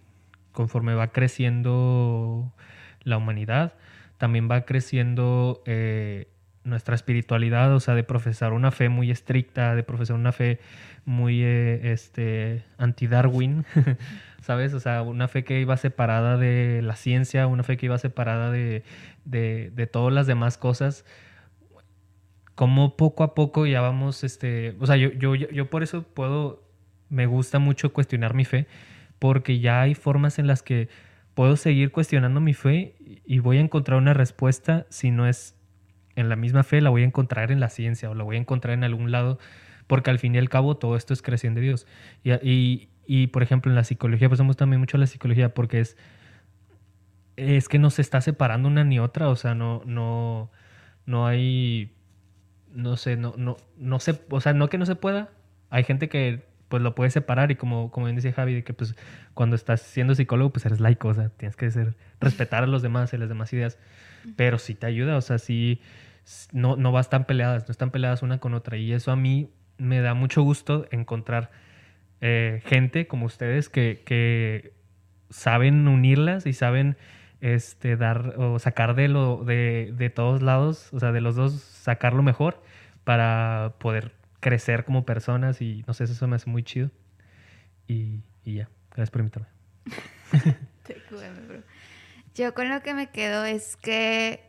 conforme 0.52 0.94
va 0.94 1.08
creciendo 1.08 2.52
la 3.02 3.16
humanidad, 3.16 3.74
también 4.18 4.50
va 4.50 4.62
creciendo 4.62 5.62
eh, 5.64 6.28
nuestra 6.64 6.94
espiritualidad, 6.94 7.72
o 7.74 7.80
sea, 7.80 7.94
de 7.94 8.04
profesar 8.04 8.52
una 8.52 8.70
fe 8.70 8.88
muy 8.88 9.10
estricta, 9.10 9.74
de 9.74 9.82
profesar 9.82 10.16
una 10.16 10.32
fe 10.32 10.60
muy 11.04 11.42
eh, 11.42 11.92
este, 11.92 12.64
anti-Darwin, 12.76 13.64
¿sabes? 14.42 14.74
O 14.74 14.80
sea, 14.80 15.02
una 15.02 15.28
fe 15.28 15.44
que 15.44 15.60
iba 15.60 15.76
separada 15.76 16.36
de 16.36 16.82
la 16.82 16.96
ciencia, 16.96 17.46
una 17.46 17.62
fe 17.62 17.76
que 17.76 17.86
iba 17.86 17.96
separada 17.98 18.50
de, 18.50 18.82
de, 19.24 19.72
de 19.74 19.86
todas 19.86 20.12
las 20.12 20.26
demás 20.26 20.58
cosas. 20.58 21.04
Como 22.54 22.96
poco 22.96 23.22
a 23.22 23.34
poco 23.34 23.66
ya 23.66 23.80
vamos, 23.80 24.24
este, 24.24 24.76
o 24.80 24.86
sea, 24.86 24.96
yo, 24.96 25.12
yo, 25.12 25.34
yo 25.36 25.70
por 25.70 25.84
eso 25.84 26.02
puedo, 26.02 26.64
me 27.08 27.26
gusta 27.26 27.60
mucho 27.60 27.92
cuestionar 27.92 28.34
mi 28.34 28.44
fe, 28.44 28.66
porque 29.20 29.60
ya 29.60 29.80
hay 29.80 29.94
formas 29.94 30.40
en 30.40 30.48
las 30.48 30.62
que 30.62 30.88
puedo 31.38 31.54
seguir 31.54 31.92
cuestionando 31.92 32.40
mi 32.40 32.52
fe 32.52 32.96
y 33.24 33.38
voy 33.38 33.58
a 33.58 33.60
encontrar 33.60 33.96
una 33.96 34.12
respuesta, 34.12 34.86
si 34.88 35.12
no 35.12 35.28
es 35.28 35.54
en 36.16 36.28
la 36.28 36.34
misma 36.34 36.64
fe, 36.64 36.80
la 36.80 36.90
voy 36.90 37.02
a 37.02 37.04
encontrar 37.04 37.52
en 37.52 37.60
la 37.60 37.68
ciencia 37.68 38.10
o 38.10 38.14
la 38.16 38.24
voy 38.24 38.34
a 38.34 38.40
encontrar 38.40 38.74
en 38.74 38.82
algún 38.82 39.12
lado, 39.12 39.38
porque 39.86 40.10
al 40.10 40.18
fin 40.18 40.34
y 40.34 40.38
al 40.38 40.48
cabo 40.48 40.78
todo 40.78 40.96
esto 40.96 41.14
es 41.14 41.22
creación 41.22 41.54
de 41.54 41.60
Dios. 41.60 41.86
Y, 42.24 42.32
y, 42.32 42.88
y, 43.06 43.28
por 43.28 43.44
ejemplo, 43.44 43.70
en 43.70 43.76
la 43.76 43.84
psicología, 43.84 44.28
pues 44.28 44.40
también 44.56 44.80
mucho 44.80 44.98
la 44.98 45.06
psicología 45.06 45.54
porque 45.54 45.78
es, 45.78 45.96
es 47.36 47.68
que 47.68 47.78
no 47.78 47.90
se 47.90 48.02
está 48.02 48.20
separando 48.20 48.66
una 48.66 48.82
ni 48.82 48.98
otra, 48.98 49.28
o 49.28 49.36
sea, 49.36 49.54
no, 49.54 49.82
no, 49.86 50.50
no 51.06 51.28
hay, 51.28 51.94
no 52.72 52.96
sé, 52.96 53.16
no, 53.16 53.34
no, 53.36 53.58
no 53.76 54.00
sé, 54.00 54.20
o 54.28 54.40
sea, 54.40 54.54
no 54.54 54.68
que 54.68 54.78
no 54.78 54.86
se 54.86 54.96
pueda, 54.96 55.30
hay 55.70 55.84
gente 55.84 56.08
que 56.08 56.47
pues 56.68 56.82
lo 56.82 56.94
puede 56.94 57.10
separar 57.10 57.50
y 57.50 57.56
como, 57.56 57.90
como 57.90 58.06
bien 58.06 58.16
dice 58.16 58.32
Javi, 58.32 58.54
de 58.54 58.64
que 58.64 58.74
pues 58.74 58.94
cuando 59.34 59.56
estás 59.56 59.80
siendo 59.80 60.14
psicólogo 60.14 60.50
pues 60.50 60.66
eres 60.66 60.80
laico, 60.80 61.08
o 61.08 61.14
sea, 61.14 61.30
tienes 61.30 61.56
que 61.56 61.70
ser, 61.70 61.94
respetar 62.20 62.64
a 62.64 62.66
los 62.66 62.82
demás 62.82 63.12
y 63.12 63.16
las 63.16 63.28
demás 63.28 63.52
ideas, 63.52 63.78
pero 64.36 64.58
sí 64.58 64.74
te 64.74 64.86
ayuda, 64.86 65.16
o 65.16 65.20
sea, 65.20 65.38
sí, 65.38 65.80
no, 66.52 66.76
no 66.76 66.92
vas 66.92 67.10
tan 67.10 67.24
peleadas, 67.24 67.68
no 67.68 67.72
están 67.72 67.90
peleadas 67.90 68.22
una 68.22 68.38
con 68.38 68.54
otra. 68.54 68.76
Y 68.76 68.92
eso 68.92 69.10
a 69.12 69.16
mí 69.16 69.50
me 69.78 70.00
da 70.00 70.14
mucho 70.14 70.42
gusto 70.42 70.86
encontrar 70.90 71.50
eh, 72.20 72.62
gente 72.66 73.06
como 73.06 73.26
ustedes 73.26 73.68
que, 73.68 74.02
que 74.04 74.72
saben 75.30 75.86
unirlas 75.88 76.46
y 76.46 76.52
saben 76.52 76.96
este, 77.40 77.96
dar 77.96 78.34
o 78.36 78.58
sacar 78.58 78.94
de, 78.94 79.08
lo, 79.08 79.44
de, 79.44 79.94
de 79.96 80.10
todos 80.10 80.42
lados, 80.42 80.92
o 80.92 81.00
sea, 81.00 81.12
de 81.12 81.20
los 81.20 81.36
dos 81.36 81.60
sacar 81.60 82.12
lo 82.12 82.22
mejor 82.22 82.62
para 83.04 83.74
poder 83.78 84.17
crecer 84.40 84.84
como 84.84 85.04
personas 85.04 85.60
y 85.60 85.84
no 85.86 85.94
sé, 85.94 86.04
eso 86.04 86.26
me 86.28 86.36
hace 86.36 86.48
muy 86.50 86.62
chido. 86.62 86.90
Y, 87.86 88.22
y 88.44 88.54
ya, 88.54 88.68
gracias 88.90 89.10
por 89.10 89.20
invitarme. 89.20 89.48
Yo 92.34 92.54
con 92.54 92.68
lo 92.68 92.82
que 92.82 92.94
me 92.94 93.10
quedo 93.10 93.44
es 93.44 93.76
que 93.76 94.48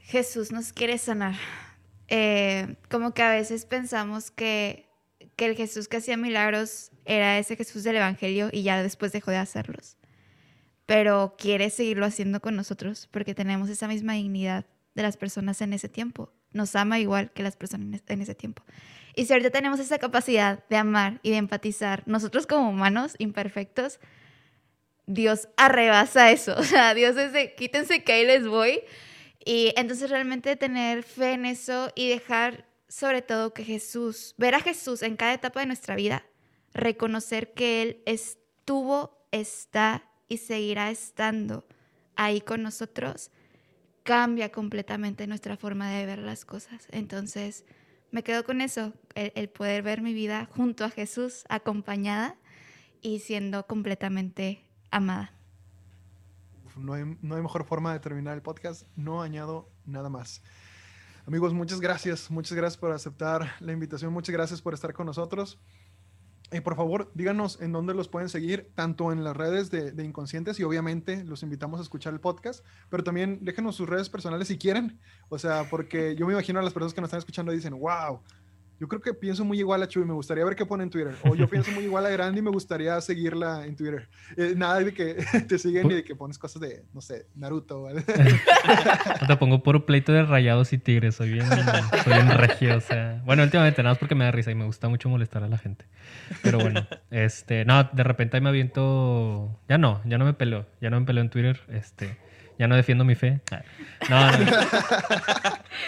Jesús 0.00 0.52
nos 0.52 0.72
quiere 0.72 0.98
sanar. 0.98 1.34
Eh, 2.08 2.76
como 2.90 3.12
que 3.14 3.22
a 3.22 3.30
veces 3.30 3.66
pensamos 3.66 4.30
que, 4.30 4.88
que 5.36 5.46
el 5.46 5.56
Jesús 5.56 5.88
que 5.88 5.98
hacía 5.98 6.16
milagros 6.16 6.90
era 7.04 7.38
ese 7.38 7.56
Jesús 7.56 7.84
del 7.84 7.96
Evangelio 7.96 8.48
y 8.52 8.62
ya 8.62 8.82
después 8.82 9.12
dejó 9.12 9.30
de 9.30 9.38
hacerlos. 9.38 9.96
Pero 10.86 11.36
quiere 11.38 11.70
seguirlo 11.70 12.06
haciendo 12.06 12.40
con 12.40 12.56
nosotros 12.56 13.08
porque 13.10 13.34
tenemos 13.34 13.68
esa 13.68 13.88
misma 13.88 14.14
dignidad 14.14 14.66
de 14.94 15.02
las 15.02 15.16
personas 15.16 15.60
en 15.60 15.72
ese 15.72 15.88
tiempo. 15.88 16.32
Nos 16.52 16.74
ama 16.76 16.98
igual 16.98 17.30
que 17.32 17.42
las 17.42 17.56
personas 17.56 17.86
en 17.88 17.94
es- 17.94 18.02
en 18.08 18.20
ese 18.22 18.34
tiempo. 18.34 18.62
Y 19.14 19.26
si 19.26 19.32
ahorita 19.32 19.50
tenemos 19.50 19.80
esa 19.80 19.98
capacidad 19.98 20.64
de 20.68 20.76
amar 20.76 21.20
y 21.22 21.30
de 21.30 21.36
empatizar, 21.38 22.02
nosotros 22.06 22.46
como 22.46 22.70
humanos 22.70 23.14
imperfectos, 23.18 23.98
Dios 25.06 25.48
arrebasa 25.56 26.30
eso. 26.30 26.54
O 26.58 26.64
sea, 26.64 26.94
Dios 26.94 27.16
es 27.16 27.32
de 27.32 27.54
quítense 27.54 28.04
que 28.04 28.12
ahí 28.12 28.26
les 28.26 28.46
voy. 28.46 28.82
Y 29.44 29.72
entonces 29.76 30.10
realmente 30.10 30.56
tener 30.56 31.02
fe 31.02 31.32
en 31.32 31.46
eso 31.46 31.90
y 31.94 32.08
dejar 32.08 32.66
sobre 32.88 33.22
todo 33.22 33.52
que 33.54 33.64
Jesús, 33.64 34.34
ver 34.38 34.54
a 34.54 34.60
Jesús 34.60 35.02
en 35.02 35.16
cada 35.16 35.34
etapa 35.34 35.60
de 35.60 35.66
nuestra 35.66 35.94
vida, 35.96 36.24
reconocer 36.74 37.52
que 37.54 37.82
Él 37.82 38.02
estuvo, 38.06 39.26
está 39.30 40.04
y 40.28 40.38
seguirá 40.38 40.90
estando 40.90 41.66
ahí 42.16 42.40
con 42.40 42.62
nosotros, 42.62 43.30
cambia 44.08 44.50
completamente 44.50 45.26
nuestra 45.26 45.58
forma 45.58 45.90
de 45.90 46.06
ver 46.06 46.18
las 46.20 46.46
cosas. 46.46 46.88
Entonces, 46.92 47.66
me 48.10 48.22
quedo 48.22 48.42
con 48.42 48.62
eso, 48.62 48.94
el, 49.14 49.50
poder 49.50 49.82
ver 49.82 50.00
mi 50.00 50.14
vida 50.14 50.48
junto 50.50 50.86
a 50.86 50.88
Jesús, 50.88 51.44
acompañada 51.50 52.34
y 53.02 53.18
siendo 53.18 53.66
completamente 53.66 54.64
amada. 54.90 55.34
No 56.74 56.94
no 57.20 57.34
hay 57.36 57.42
mejor 57.42 57.66
forma 57.66 57.92
de 57.92 58.00
terminar 58.00 58.34
el 58.34 58.40
podcast. 58.40 58.86
No 58.96 59.20
añado 59.20 59.68
nada 59.84 60.08
más. 60.08 60.42
Amigos, 61.26 61.52
muchas 61.52 61.78
gracias. 61.78 62.30
Muchas 62.30 62.56
gracias 62.56 62.78
por 62.78 62.92
aceptar 62.92 63.56
la 63.60 63.72
invitación. 63.72 64.10
Muchas 64.10 64.32
gracias 64.32 64.62
por 64.62 64.72
estar 64.72 64.94
con 64.94 65.04
nosotros. 65.04 65.58
Y 66.50 66.60
por 66.60 66.76
favor, 66.76 67.10
díganos 67.14 67.60
en 67.60 67.72
dónde 67.72 67.92
los 67.92 68.08
pueden 68.08 68.30
seguir, 68.30 68.70
tanto 68.74 69.12
en 69.12 69.22
las 69.22 69.36
redes 69.36 69.70
de, 69.70 69.92
de, 69.92 70.04
Inconscientes 70.04 70.58
y 70.58 70.62
obviamente 70.62 71.22
los 71.24 71.42
invitamos 71.42 71.78
a 71.78 71.82
escuchar 71.82 72.14
el 72.14 72.20
podcast, 72.20 72.64
pero 72.88 73.04
también 73.04 73.40
déjenos 73.42 73.76
sus 73.76 73.88
redes 73.88 74.08
personales 74.08 74.48
si 74.48 74.56
quieren. 74.56 74.98
O 75.28 75.38
sea, 75.38 75.68
porque 75.68 76.16
yo 76.16 76.26
me 76.26 76.32
imagino 76.32 76.58
a 76.58 76.62
las 76.62 76.72
personas 76.72 76.94
que 76.94 77.02
nos 77.02 77.08
están 77.08 77.18
escuchando 77.18 77.52
dicen, 77.52 77.78
wow, 77.78 78.20
yo 78.80 78.86
creo 78.86 79.00
que 79.00 79.12
pienso 79.12 79.44
muy 79.44 79.58
igual 79.58 79.82
a 79.82 79.88
Chuy, 79.88 80.04
me 80.04 80.12
gustaría 80.12 80.44
ver 80.44 80.54
qué 80.54 80.64
pone 80.64 80.84
en 80.84 80.90
Twitter. 80.90 81.14
O 81.24 81.34
yo 81.34 81.48
pienso 81.48 81.72
muy 81.72 81.84
igual 81.84 82.06
a 82.06 82.10
Grandi 82.10 82.38
y 82.38 82.42
me 82.42 82.50
gustaría 82.50 83.00
seguirla 83.00 83.66
en 83.66 83.74
Twitter. 83.74 84.08
Eh, 84.36 84.54
nada 84.56 84.78
de 84.78 84.94
que 84.94 85.14
te 85.48 85.58
siguen 85.58 85.88
ni 85.88 85.94
de 85.94 86.04
que 86.04 86.14
pones 86.14 86.38
cosas 86.38 86.62
de, 86.62 86.84
no 86.94 87.00
sé, 87.00 87.26
Naruto. 87.34 87.82
¿vale? 87.82 88.02
te 89.26 89.36
pongo 89.36 89.62
puro 89.62 89.84
pleito 89.84 90.12
de 90.12 90.22
rayados 90.22 90.72
y 90.72 90.78
tigres, 90.78 91.16
soy 91.16 91.32
bien, 91.32 91.46
soy 92.04 92.12
bien 92.12 92.30
regio. 92.38 92.76
O 92.76 92.80
sea, 92.80 93.20
bueno, 93.24 93.42
últimamente 93.42 93.82
nada 93.82 93.94
más 93.94 93.98
porque 93.98 94.14
me 94.14 94.24
da 94.24 94.30
risa 94.30 94.52
y 94.52 94.54
me 94.54 94.64
gusta 94.64 94.88
mucho 94.88 95.08
molestar 95.08 95.42
a 95.42 95.48
la 95.48 95.58
gente. 95.58 95.84
Pero 96.42 96.58
bueno, 96.58 96.86
este, 97.10 97.64
no, 97.64 97.82
de 97.84 98.02
repente 98.04 98.36
ahí 98.36 98.40
me 98.40 98.50
aviento, 98.50 99.58
ya 99.68 99.78
no, 99.78 100.00
ya 100.04 100.18
no 100.18 100.24
me 100.24 100.34
peleo, 100.34 100.66
ya 100.80 100.90
no 100.90 101.00
me 101.00 101.06
peleo 101.06 101.24
en 101.24 101.30
Twitter, 101.30 101.60
este 101.68 102.27
ya 102.58 102.66
no 102.66 102.76
defiendo 102.76 103.04
mi 103.04 103.14
fe. 103.14 103.40
No, 104.10 104.30
no. 104.38 104.46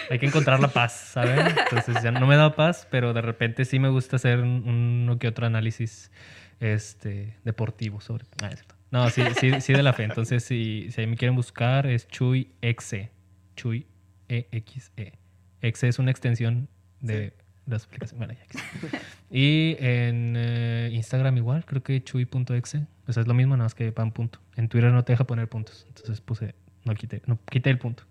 Hay 0.09 0.19
que 0.19 0.25
encontrar 0.25 0.59
la 0.59 0.69
paz, 0.69 0.93
¿sabes? 1.13 1.53
Entonces 1.57 2.01
ya 2.01 2.11
no 2.11 2.25
me 2.27 2.35
da 2.35 2.55
paz, 2.55 2.87
pero 2.89 3.13
de 3.13 3.21
repente 3.21 3.65
sí 3.65 3.79
me 3.79 3.89
gusta 3.89 4.15
hacer 4.15 4.39
uno 4.39 5.19
que 5.19 5.27
otro 5.27 5.45
análisis 5.45 6.11
este, 6.59 7.37
deportivo 7.43 7.99
sobre. 7.99 8.25
Ah, 8.41 8.51
no, 8.91 9.09
sí, 9.09 9.23
sí, 9.39 9.61
sí 9.61 9.73
de 9.73 9.83
la 9.83 9.93
fe. 9.93 10.03
Entonces, 10.03 10.43
si, 10.43 10.89
si 10.91 11.05
me 11.07 11.15
quieren 11.15 11.35
buscar, 11.35 11.87
es 11.87 12.07
Chuy 12.07 12.53
Exe. 12.61 13.11
Chuy 13.55 13.87
EXE. 14.27 15.19
Exe 15.61 15.87
es 15.87 15.99
una 15.99 16.11
extensión 16.11 16.69
de 16.99 17.33
las 17.65 17.85
aplicaciones. 17.85 18.17
Bueno, 18.17 18.33
ya 18.33 18.99
Y 19.29 19.75
en 19.79 20.35
eh, 20.37 20.89
Instagram 20.91 21.37
igual, 21.37 21.65
creo 21.65 21.83
que 21.83 22.03
chuy.exe. 22.03 22.85
O 23.07 23.13
sea, 23.13 23.21
es 23.21 23.27
lo 23.27 23.33
mismo, 23.33 23.55
nada 23.55 23.65
más 23.65 23.75
que 23.75 23.91
pan 23.91 24.11
punto. 24.11 24.39
En 24.55 24.67
Twitter 24.67 24.91
no 24.91 25.03
te 25.03 25.13
deja 25.13 25.25
poner 25.25 25.47
puntos. 25.47 25.85
Entonces 25.87 26.21
puse 26.21 26.55
no 26.85 26.95
quité, 26.95 27.21
no 27.25 27.39
quité 27.45 27.69
el 27.69 27.77
punto. 27.77 28.03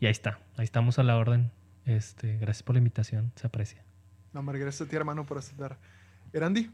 Y 0.00 0.06
ahí 0.06 0.12
está, 0.12 0.38
ahí 0.56 0.64
estamos 0.64 0.98
a 0.98 1.02
la 1.02 1.16
orden. 1.16 1.50
Este, 1.84 2.36
gracias 2.36 2.62
por 2.62 2.74
la 2.74 2.78
invitación, 2.78 3.32
se 3.34 3.46
aprecia. 3.46 3.82
No, 4.32 4.40
hombre, 4.40 4.58
gracias 4.58 4.86
a 4.86 4.90
ti, 4.90 4.96
hermano, 4.96 5.24
por 5.24 5.38
aceptar. 5.38 5.78
¿Erandi? 6.32 6.70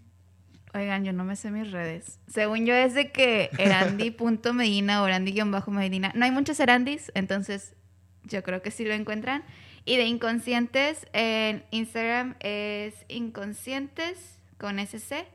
Oigan, 0.75 1.05
yo 1.05 1.13
no 1.13 1.25
me 1.25 1.37
sé 1.37 1.53
mis 1.53 1.71
redes. 1.71 2.19
Según 2.27 2.67
yo 2.67 2.75
es 2.75 2.95
de 2.95 3.13
que 3.13 3.49
erandi.medina 3.59 5.03
o 5.03 5.07
erandi-medina. 5.07 6.13
No 6.17 6.25
hay 6.25 6.33
muchos 6.33 6.59
erandis, 6.59 7.13
entonces 7.15 7.77
yo 8.25 8.43
creo 8.43 8.61
que 8.61 8.73
sí 8.73 8.85
lo 8.85 8.93
encuentran. 8.93 9.45
Y 9.85 9.97
de 9.97 10.07
inconscientes, 10.07 11.07
en 11.13 11.63
Instagram 11.71 12.35
es 12.41 12.95
inconscientes 13.09 14.41
con 14.59 14.85
sc 14.85 15.27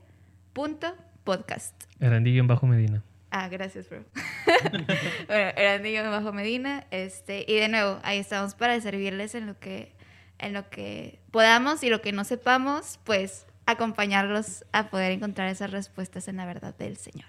punto 0.52 0.94
podcast. 1.24 1.74
Erandi-medina. 2.00 3.02
Ah, 3.30 3.48
gracias, 3.48 3.88
bro. 3.88 4.04
bueno, 5.28 5.52
era 5.56 5.78
niño 5.78 6.02
bajo 6.10 6.32
Medina. 6.32 6.86
Este, 6.90 7.44
y 7.46 7.54
de 7.56 7.68
nuevo, 7.68 8.00
ahí 8.02 8.18
estamos 8.18 8.54
para 8.54 8.80
servirles 8.80 9.34
en 9.34 9.46
lo 9.46 9.58
que, 9.58 9.92
en 10.38 10.52
lo 10.52 10.68
que 10.68 11.20
podamos 11.30 11.82
y 11.84 11.90
lo 11.90 12.00
que 12.00 12.12
no 12.12 12.24
sepamos, 12.24 12.98
pues 13.04 13.46
acompañarlos 13.66 14.64
a 14.72 14.90
poder 14.90 15.12
encontrar 15.12 15.48
esas 15.48 15.70
respuestas 15.70 16.26
en 16.28 16.36
la 16.38 16.46
verdad 16.46 16.74
del 16.76 16.96
Señor. 16.96 17.28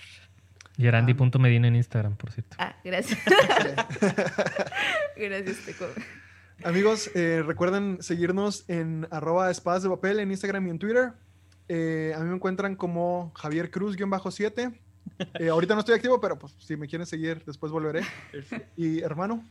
Y 0.77 0.87
Arandi.medina 0.87 1.67
en 1.67 1.75
Instagram, 1.75 2.15
por 2.15 2.31
cierto. 2.31 2.55
Ah, 2.57 2.75
gracias. 2.83 3.19
gracias, 5.15 5.57
Teco. 5.65 5.85
Amigos, 6.63 7.11
eh, 7.15 7.43
recuerden 7.45 8.01
seguirnos 8.01 8.67
en 8.67 9.07
arroba 9.11 9.51
espadas 9.51 9.83
de 9.83 9.89
papel 9.89 10.19
en 10.19 10.31
Instagram 10.31 10.67
y 10.67 10.69
en 10.71 10.79
Twitter. 10.79 11.13
Eh, 11.67 12.13
a 12.15 12.19
mí 12.19 12.29
me 12.29 12.35
encuentran 12.35 12.75
como 12.75 13.31
Javier 13.35 13.69
Cruz-7. 13.71 14.73
Eh, 15.39 15.49
ahorita 15.49 15.73
no 15.73 15.81
estoy 15.81 15.95
activo, 15.95 16.19
pero 16.19 16.37
pues 16.37 16.53
si 16.59 16.75
me 16.75 16.87
quieren 16.87 17.05
seguir, 17.05 17.43
después 17.45 17.71
volveré. 17.71 18.01
Y 18.77 19.01
hermano. 19.01 19.43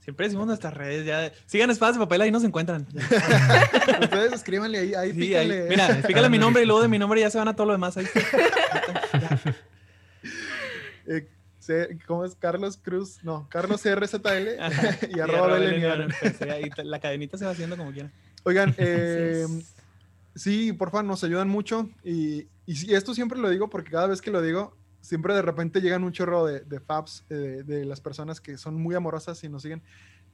Siempre 0.00 0.26
decimos 0.26 0.46
nuestras 0.46 0.72
redes, 0.72 1.04
ya. 1.04 1.30
Sigan 1.46 1.70
espadas 1.70 1.96
de 1.96 2.00
papel, 2.00 2.22
ahí 2.22 2.30
nos 2.30 2.42
encuentran. 2.42 2.86
Ustedes 4.02 4.32
escríbanle 4.32 4.78
ahí, 4.78 4.94
ahí, 4.94 5.12
sí, 5.12 5.34
ahí. 5.34 5.66
Mira, 5.68 6.00
pícale 6.06 6.30
mi 6.30 6.38
nombre 6.38 6.62
y 6.62 6.66
luego 6.66 6.80
de 6.80 6.88
mi 6.88 6.98
nombre 6.98 7.20
ya 7.20 7.30
se 7.30 7.36
van 7.36 7.48
a 7.48 7.54
todo 7.54 7.66
lo 7.66 7.72
demás 7.74 7.98
ahí. 7.98 8.06
eh, 11.06 11.28
¿Cómo 12.06 12.24
es? 12.24 12.34
Carlos 12.34 12.78
Cruz, 12.82 13.18
no, 13.22 13.46
Carlos 13.50 13.82
RZL 13.84 14.56
y 15.14 15.20
arroba 15.20 15.58
y 15.60 16.70
la 16.82 16.98
cadenita 16.98 17.36
se 17.36 17.44
va 17.44 17.50
haciendo 17.50 17.76
como 17.76 17.92
quiera. 17.92 18.10
Oigan, 18.44 18.74
eh, 18.78 19.46
sí, 20.34 20.72
por 20.72 20.90
favor, 20.90 21.04
nos 21.04 21.22
ayudan 21.22 21.48
mucho 21.48 21.90
y, 22.02 22.46
y 22.66 22.94
esto 22.94 23.14
siempre 23.14 23.38
lo 23.38 23.50
digo 23.50 23.68
porque 23.68 23.90
cada 23.90 24.06
vez 24.06 24.22
que 24.22 24.30
lo 24.30 24.40
digo, 24.40 24.74
siempre 25.10 25.34
de 25.34 25.42
repente 25.42 25.80
llegan 25.80 26.04
un 26.04 26.12
chorro 26.12 26.46
de, 26.46 26.60
de 26.60 26.78
faps 26.78 27.24
eh, 27.30 27.64
de 27.66 27.84
las 27.84 28.00
personas 28.00 28.40
que 28.40 28.56
son 28.56 28.76
muy 28.76 28.94
amorosas 28.94 29.42
y 29.42 29.48
nos 29.48 29.62
siguen. 29.62 29.82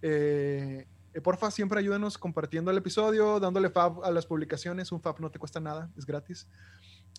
Eh, 0.02 0.86
eh, 1.14 1.20
porfa, 1.22 1.50
siempre 1.50 1.78
ayúdenos 1.78 2.18
compartiendo 2.18 2.70
el 2.70 2.76
episodio, 2.76 3.40
dándole 3.40 3.70
fab 3.70 4.04
a 4.04 4.10
las 4.10 4.26
publicaciones. 4.26 4.92
Un 4.92 5.00
fab 5.00 5.18
no 5.18 5.30
te 5.30 5.38
cuesta 5.38 5.60
nada, 5.60 5.90
es 5.96 6.04
gratis. 6.04 6.46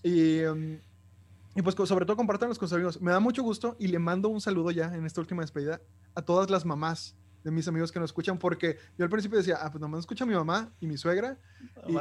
Y, 0.03 0.37
em, 0.37 0.79
y 1.55 1.63
pues 1.63 1.75
sobre 1.75 2.05
todo 2.05 2.15
compártanlos 2.15 2.59
con 2.59 2.67
sus 2.67 2.75
amigos. 2.75 3.01
Me 3.01 3.09
da 3.09 3.19
mucho 3.19 3.41
gusto 3.41 3.75
y 3.79 3.87
le 3.87 3.97
mando 3.97 4.29
un 4.29 4.39
saludo 4.39 4.69
ya 4.69 4.93
en 4.93 5.07
esta 5.07 5.19
última 5.19 5.41
despedida 5.41 5.81
a 6.13 6.21
todas 6.21 6.51
las 6.51 6.63
mamás 6.63 7.15
de 7.47 7.51
mis 7.51 7.65
amigos 7.65 7.93
que 7.93 7.99
nos 7.99 8.09
escuchan, 8.09 8.37
porque 8.37 8.77
yo 8.97 9.05
al 9.05 9.09
principio 9.09 9.37
decía, 9.37 9.57
ah, 9.61 9.71
pues 9.71 9.79
nomás 9.79 10.01
escucha 10.01 10.25
mi 10.25 10.33
mamá 10.33 10.69
y 10.81 10.85
mi 10.85 10.97
suegra, 10.97 11.37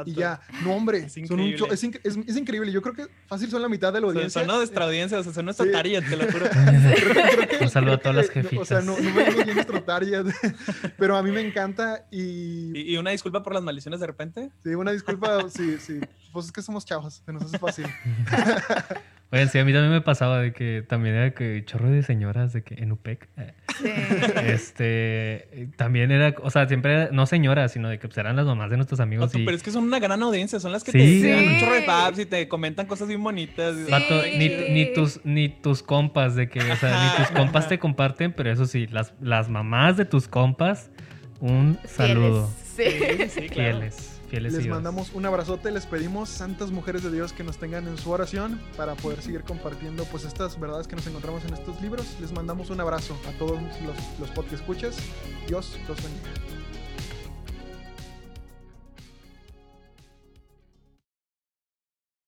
y, 0.05 0.13
ya, 0.13 0.41
no, 0.61 0.75
hombre, 0.75 1.05
es, 1.05 1.15
increíble. 1.15 1.57
Son 1.57 1.69
un 1.69 1.73
es, 1.73 2.17
es, 2.27 2.35
increíble. 2.35 2.69
Yo 2.69 2.81
creo 2.81 2.93
que 2.93 3.07
fácil 3.27 3.49
son 3.49 3.61
la 3.61 3.69
mitad 3.69 3.93
de 3.93 4.01
la 4.01 4.07
audiencia. 4.07 4.41
Son, 4.41 4.47
nuestra 4.47 4.83
audiencia, 4.83 5.19
o 5.19 5.23
sea, 5.23 5.31
son 5.31 5.45
nuestra 5.45 5.65
sí. 5.65 5.71
target, 5.71 6.03
te 6.09 6.17
lo 6.17 6.29
juro. 6.29 6.47
un 7.61 7.69
saludo 7.69 7.93
a 7.93 7.97
todas 7.97 8.17
las 8.17 8.29
jefitas. 8.29 8.59
O 8.59 8.65
sea, 8.65 8.81
no, 8.81 8.99
no 8.99 9.13
vemos 9.15 9.35
bien 9.35 9.55
nuestro 9.55 9.81
target, 9.83 10.25
pero 10.97 11.15
a 11.15 11.23
mí 11.23 11.31
me 11.31 11.39
encanta 11.39 12.05
y... 12.11 12.93
y... 12.93 12.97
una 12.97 13.11
disculpa 13.11 13.41
por 13.41 13.53
las 13.53 13.63
maldiciones 13.63 14.01
de 14.01 14.07
repente. 14.07 14.51
Sí, 14.63 14.75
una 14.75 14.91
disculpa, 14.91 15.49
sí, 15.49 15.77
sí. 15.79 16.01
Pues 16.33 16.47
es 16.47 16.51
que 16.51 16.61
somos 16.61 16.83
chavos, 16.83 17.23
se 17.25 17.31
nos 17.31 17.43
hace 17.43 17.57
fácil. 17.57 17.85
Oigan, 19.29 19.49
sí, 19.49 19.59
a 19.59 19.65
mí 19.65 19.73
también 19.73 19.91
me 19.91 19.99
pasaba 19.99 20.39
de 20.39 20.53
que 20.53 20.85
también 20.87 21.15
era 21.15 21.31
que 21.31 21.63
chorro 21.65 21.89
de 21.89 22.01
señoras 22.01 22.53
de 22.53 22.63
que 22.63 22.75
en 22.75 22.93
UPEC. 22.93 23.27
Sí. 23.77 23.89
Este, 24.45 25.69
también 25.75 26.11
era, 26.11 26.33
o 26.41 26.49
sea, 26.49 26.67
siempre 26.67 26.93
era, 26.93 27.09
no 27.11 27.25
señoras, 27.25 27.73
sino 27.73 27.89
de 27.89 27.99
que 27.99 28.07
pues, 28.07 28.17
eran 28.17 28.37
las 28.37 28.45
mamás 28.45 28.69
de 28.69 28.77
nuestros 28.77 29.01
amigos. 29.01 29.35
y... 29.35 29.43
Pero 29.43 29.57
es 29.57 29.63
que 29.63 29.71
son 29.71 29.83
una 29.83 29.99
gran 29.99 30.23
audiencia, 30.23 30.59
son 30.59 30.71
las 30.71 30.83
que 30.83 30.93
te 30.93 30.97
dicen 30.97 31.49
un 31.49 31.59
chorro 31.59 31.73
de 31.73 31.81
paps 31.81 32.19
y 32.19 32.25
te 32.25 32.47
comentan 32.47 32.87
cosas 32.87 33.09
bien 33.09 33.21
bonitas. 33.21 33.75
ni, 34.37 34.49
ni, 34.49 34.93
tus, 34.93 35.19
ni 35.25 35.49
tus 35.49 35.83
compas, 35.83 36.35
de 36.35 36.47
que, 36.47 36.59
o 36.59 36.75
sea, 36.77 37.03
ni 37.03 37.23
tus 37.23 37.31
compas 37.35 37.67
te 37.67 37.79
comparten, 37.79 38.31
pero 38.31 38.49
eso 38.49 38.65
sí, 38.65 38.87
las, 38.87 39.13
las 39.21 39.49
mamás 39.49 39.97
de 39.97 40.05
tus 40.05 40.27
compas, 40.27 40.89
un 41.41 41.77
saludo. 41.85 42.49
Sí, 42.75 42.83
sí, 43.29 43.49
claro. 43.49 43.79
Fieles 43.79 44.16
les 44.31 44.67
mandamos 44.67 45.11
un 45.13 45.25
abrazote, 45.25 45.71
les 45.71 45.85
pedimos 45.85 46.29
santas 46.29 46.71
mujeres 46.71 47.03
de 47.03 47.11
Dios 47.11 47.33
que 47.33 47.43
nos 47.43 47.57
tengan 47.57 47.87
en 47.87 47.97
su 47.97 48.11
oración 48.11 48.59
para 48.75 48.95
poder 48.95 49.21
seguir 49.21 49.43
compartiendo 49.43 50.03
pues 50.05 50.25
estas 50.25 50.59
verdades 50.59 50.87
que 50.87 50.95
nos 50.95 51.07
encontramos 51.07 51.43
en 51.45 51.53
estos 51.53 51.81
libros. 51.81 52.05
Les 52.19 52.31
mandamos 52.31 52.69
un 52.69 52.81
abrazo 52.81 53.17
a 53.27 53.37
todos 53.37 53.59
los, 53.61 54.29
los 54.35 54.45
que 54.45 54.55
escuchas. 54.55 54.97
Dios 55.47 55.77
los 55.87 55.97
bendiga. 56.03 56.56